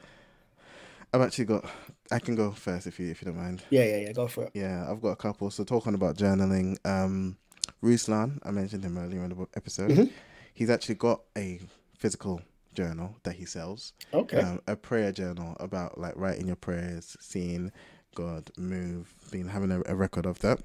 [1.14, 1.66] I've actually got.
[2.12, 3.64] I can go first if you if you don't mind.
[3.70, 4.12] Yeah, yeah, yeah.
[4.14, 4.51] Go for it.
[4.54, 5.49] Yeah, I've got a couple.
[5.51, 7.38] So talking about journaling, um,
[7.82, 9.91] Ruslan, I mentioned him earlier in the episode.
[9.91, 10.10] Mhm.
[10.54, 11.60] He's actually got a
[11.97, 12.41] physical
[12.74, 13.93] journal that he sells.
[14.14, 14.38] Okay.
[14.41, 17.72] Um, a prayer journal about like writing your prayers, seeing
[18.16, 20.60] God move, being having a, a record of that.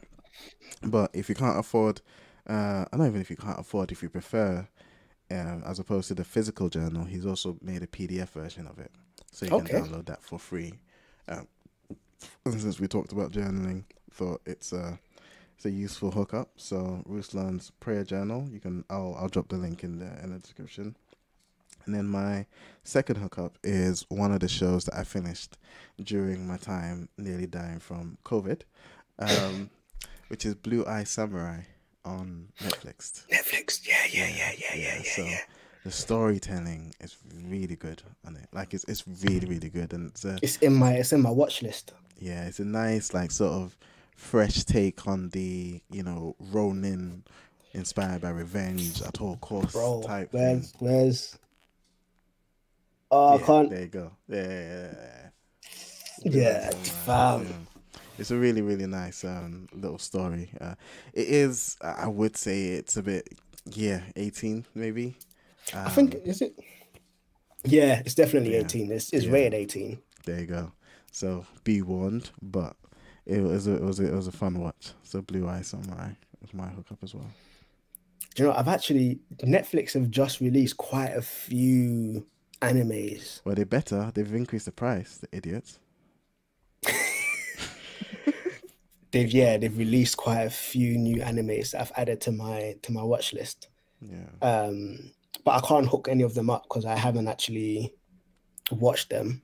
[0.83, 2.01] But if you can't afford,
[2.47, 4.69] uh, I don't even if you can't afford, if you prefer,
[5.31, 8.91] um, as opposed to the physical journal, he's also made a PDF version of it,
[9.33, 9.75] so you Okay.
[9.81, 10.75] can download that for free.
[11.29, 11.47] Um,
[12.45, 14.99] and since we talked about journaling, thought it's a
[15.57, 16.51] it's a useful hookup.
[16.57, 20.39] So Ruslan's prayer journal, you can I'll I'll drop the link in the in the
[20.39, 20.97] description.
[21.87, 22.45] And then my
[22.85, 25.57] second hookup is one of the shows that I finished
[26.03, 28.61] during my time nearly dying from COVID,
[29.19, 29.71] um,
[30.29, 31.63] which is Blue Eye Samurai
[32.05, 33.27] on Netflix.
[33.29, 33.87] Netflix.
[33.89, 35.39] Yeah, yeah, yeah, yeah, yeah, yeah, so yeah.
[35.85, 37.17] The storytelling is
[37.47, 38.49] really good on it.
[38.53, 41.31] Like it's it's really really good, and it's a, It's in my it's in my
[41.31, 41.93] watch list.
[42.21, 43.77] yeah, it's a nice like sort of
[44.17, 47.25] fresh take on the you know Ronin
[47.73, 50.89] inspired by revenge at all costs Bro, type where's thing.
[50.89, 51.39] where's
[53.11, 54.11] Oh, I can't There you go.
[54.29, 55.29] Yeah, yeah, yeah,
[56.25, 56.71] Yeah, yeah.
[57.05, 57.47] fam.
[57.47, 58.01] Yeah.
[58.19, 60.51] It's a really, really nice um, little story.
[60.61, 60.75] Uh,
[61.15, 63.29] it is, I would say, it's a bit,
[63.65, 65.17] yeah, eighteen maybe.
[65.75, 66.59] Um, I think is it
[67.65, 68.61] Yeah, it's definitely Yeah.
[68.61, 68.91] eighteen.
[68.93, 69.33] It's it's Yeah.
[69.33, 69.99] rated eighteen.
[70.25, 70.73] there you go.
[71.13, 72.77] So be warned, but
[73.27, 74.93] it was a, it was a, it was a fun watch.
[75.03, 76.11] So Blue Eye Samurai
[76.41, 77.31] was my hookup as well.
[78.35, 82.27] Do you know I've actually Netflix have just released quite a few
[82.63, 83.41] animes.
[83.45, 84.11] Well, they're better.
[84.15, 85.19] They've increased the price.
[85.19, 85.79] The idiots.
[89.11, 92.93] They've yeah, they've released quite a few new animes that I've added to my to
[92.93, 93.69] my watch list.
[94.03, 94.27] Yeah.
[94.43, 95.13] Um
[95.45, 97.95] but I can't hook any of them up because I haven't actually
[98.71, 99.43] watched them.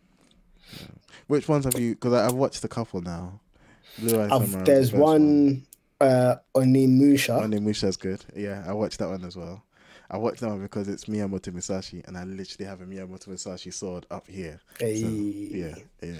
[1.26, 1.94] Which ones have you?
[1.94, 3.40] Because I've watched a couple now.
[3.98, 4.38] Blue Eye Samurai.
[4.38, 5.66] was the there's first one
[6.00, 7.42] uh Onimusha.
[7.42, 8.24] Onimusha's good.
[8.34, 9.62] Yeah, I watched that one as well.
[10.10, 13.70] I watched that one because it's Miyamoto Musashi, and I literally have a Miyamoto Musashi
[13.70, 14.60] sword up here.
[14.78, 16.12] So, yeah, yeah.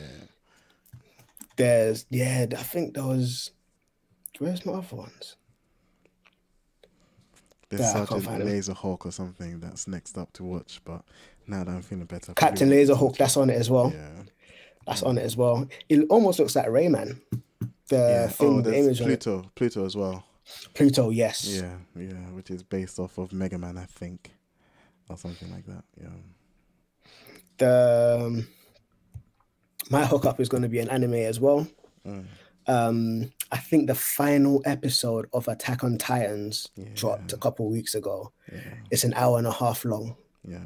[1.57, 3.51] There's yeah, I think there was
[4.39, 5.37] where's my other ones?
[7.77, 8.45] There's Yeah, Sergeant find.
[8.45, 11.03] Laser Hawk or something that's next up to watch, but
[11.47, 13.93] now that I'm feeling better, Captain Laserhawk, that's on it as well.
[13.93, 14.23] Yeah.
[14.87, 15.67] That's on it as well.
[15.89, 17.21] It almost looks like Rayman.
[17.89, 18.29] The yeah.
[18.29, 19.21] thing, Oh, the image on it.
[19.21, 19.51] Pluto.
[19.55, 20.25] Pluto as well.
[20.75, 21.47] Pluto, yes.
[21.47, 24.33] Yeah, yeah, which is based off of Mega Man, I think,
[25.09, 25.85] or something like that.
[26.01, 26.09] Yeah.
[27.59, 28.47] The um,
[29.91, 31.67] my hookup is going to be an anime as well.
[32.07, 32.25] Mm.
[32.67, 36.85] Um, I think the final episode of Attack on Titans Yeah.
[36.95, 38.33] dropped a couple weeks ago.
[38.53, 38.61] Yeah.
[38.91, 40.17] It's an hour and a half long.
[40.47, 40.59] Yeah.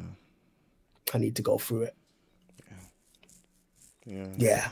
[1.12, 1.96] I need to go through it.
[4.06, 4.26] Yeah.
[4.36, 4.70] Yeah.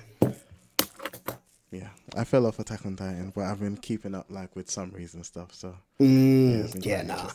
[1.72, 5.14] Yeah, I fell off Attack on Titan, but I've been keeping up like with summaries
[5.14, 5.52] and stuff.
[5.52, 7.30] So Mm, yeah, nah.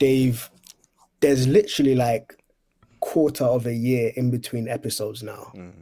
[0.00, 0.50] They've
[1.20, 2.42] there's literally like
[3.00, 5.52] quarter of a year in between episodes now.
[5.54, 5.72] Mm.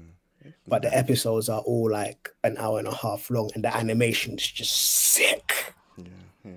[0.69, 4.47] But the episodes are all like an hour and a half long and the animation's
[4.47, 5.75] just sick.
[5.97, 6.05] Yeah,
[6.45, 6.53] yeah.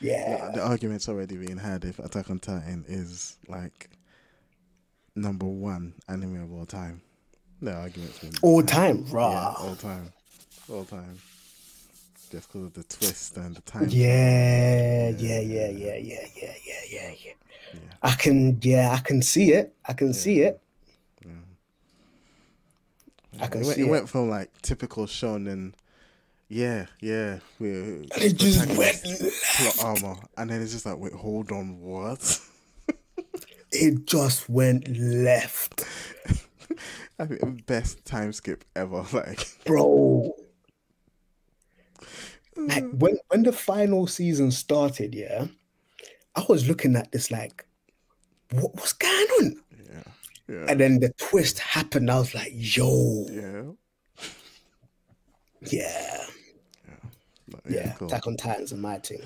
[0.00, 0.50] Yeah.
[0.54, 3.90] The argument's already being had if Attack on Titan is like
[5.14, 7.00] number one anime of all time.
[7.62, 10.12] The argument's been All time, Yeah, all time,
[10.70, 11.18] all time.
[12.30, 13.86] Just because of the twist and the time.
[13.88, 16.52] Yeah, yeah, yeah, yeah, yeah, yeah, yeah,
[16.90, 17.32] yeah, yeah.
[17.72, 17.80] Yeah.
[18.02, 19.74] I can, yeah, I can see it.
[19.86, 20.60] I can see it.
[23.40, 23.90] I can it, went, see it it.
[23.90, 25.72] went from like typical shonen.
[26.48, 27.40] Yeah, yeah.
[27.58, 29.02] We, It just went
[29.56, 32.40] plot armor, and then it's just like, wait, hold on, what?
[33.72, 35.84] It just went left,
[37.18, 39.04] I think best time skip ever.
[39.12, 40.32] Like, bro.
[42.56, 42.62] Uh.
[42.62, 45.46] Like when when the final season started, yeah,
[46.34, 47.66] I was looking at this like,
[48.52, 49.56] what, what's going on?
[50.48, 52.10] Yeah, yeah, And then the twist happened.
[52.10, 53.62] I was like, yo, yeah,
[55.60, 56.24] yeah,
[57.48, 57.92] But yeah.
[57.98, 59.22] Cool, Attack on Titans and my thing.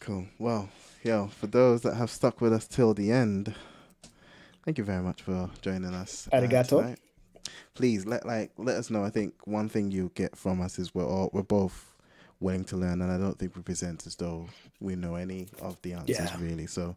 [0.00, 0.26] cool.
[0.38, 0.68] Well,
[1.02, 3.54] yo, for those that have stuck with us till the end,
[4.64, 6.28] thank you very much for joining us.
[6.32, 6.80] uh, Arigato.
[6.80, 6.98] tonight.
[7.74, 9.04] Please let like let us know.
[9.04, 11.94] I think one thing you get from us is we're all we're both
[12.38, 14.46] willing to learn, and I don't think we present as though
[14.80, 16.36] we know any of the answers Yeah.
[16.38, 16.66] really.
[16.66, 16.96] So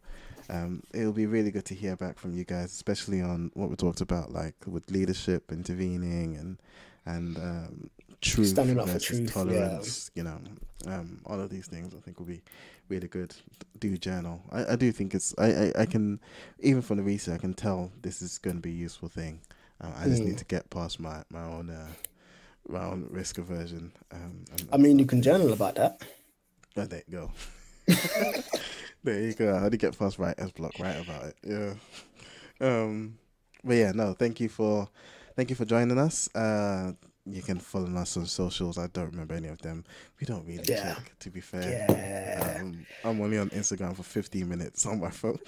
[0.49, 3.75] um, it'll be really good to hear back from you guys, especially on what we
[3.75, 6.57] talked about, like with leadership, intervening, and
[7.05, 7.89] and um,
[8.21, 9.33] truth Standing up versus truth, yeah.
[9.33, 10.09] tolerance.
[10.15, 10.39] You know,
[10.87, 12.41] um, all of these things I think will be
[12.89, 13.35] really good.
[13.79, 14.41] Do journal.
[14.51, 15.33] I, I do think it's.
[15.37, 16.19] I, I, I can
[16.59, 19.39] even from the research I can tell this is going to be a useful thing.
[19.81, 20.27] Uh, I just Mm.
[20.27, 21.87] need to get past my my own uh,
[22.69, 23.91] my own risk aversion.
[24.11, 26.01] Um, I mean, you can journal about that.
[26.77, 27.31] Oh, there you go.
[29.03, 29.57] there you go.
[29.57, 30.73] How do you get past writer's block?
[30.79, 31.35] right about it.
[31.43, 31.73] Yeah.
[32.61, 33.17] Um.
[33.63, 34.13] But yeah, no.
[34.13, 34.89] Thank you for,
[35.35, 36.27] thank you for joining us.
[36.35, 36.91] Uh,
[37.25, 38.77] you can follow us on socials.
[38.77, 39.85] I don't remember any of them.
[40.19, 40.95] We don't really Yeah.
[40.95, 41.85] check, to be fair.
[41.89, 42.57] Yeah.
[42.61, 45.39] Um, I'm only on Instagram for 15 minutes on my phone.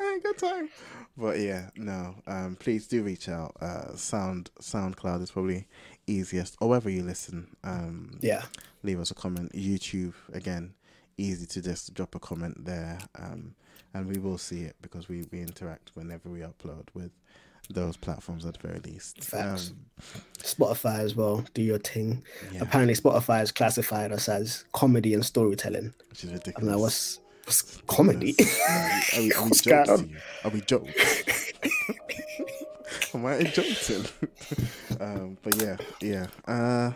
[0.00, 0.70] I ain't got time.
[1.16, 2.14] But yeah, no.
[2.26, 3.54] Um, please do reach out.
[3.60, 5.66] Uh, Sound SoundCloud is probably
[6.10, 7.56] easiest, or wherever you listen.
[7.64, 8.42] Um, Yeah.
[8.82, 9.52] leave us a comment.
[9.52, 10.74] YouTube again,
[11.16, 13.54] easy to just drop a comment there, um,
[13.94, 17.10] and we will see it because we we interact whenever we upload with
[17.72, 19.22] those platforms at the very least.
[19.22, 19.70] Facts.
[19.70, 19.76] Um,
[20.38, 21.44] Spotify as well.
[21.54, 22.24] Do your thing.
[22.52, 25.92] yeah, Apparently, Spotify has classified us as comedy and storytelling.
[26.08, 26.56] which is ridiculous.
[26.62, 28.34] I'm like, what's, what's comedy?
[28.40, 28.80] Are
[29.18, 30.02] we, are we, are we jokes?
[30.44, 31.52] Are we jokes?
[33.14, 34.06] Am I joking?
[35.00, 36.26] um, but yeah, yeah.
[36.46, 36.92] Uh,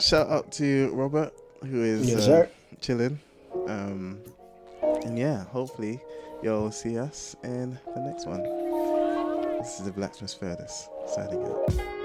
[0.00, 1.32] shout out to Robert
[1.62, 2.46] who is Yes, uh,
[2.80, 3.18] chilling.
[3.66, 4.20] Um,
[5.04, 6.00] and yeah, hopefully
[6.42, 8.42] you'll see us in the next one.
[9.58, 11.97] This is the Blacksmith Furnace signing out.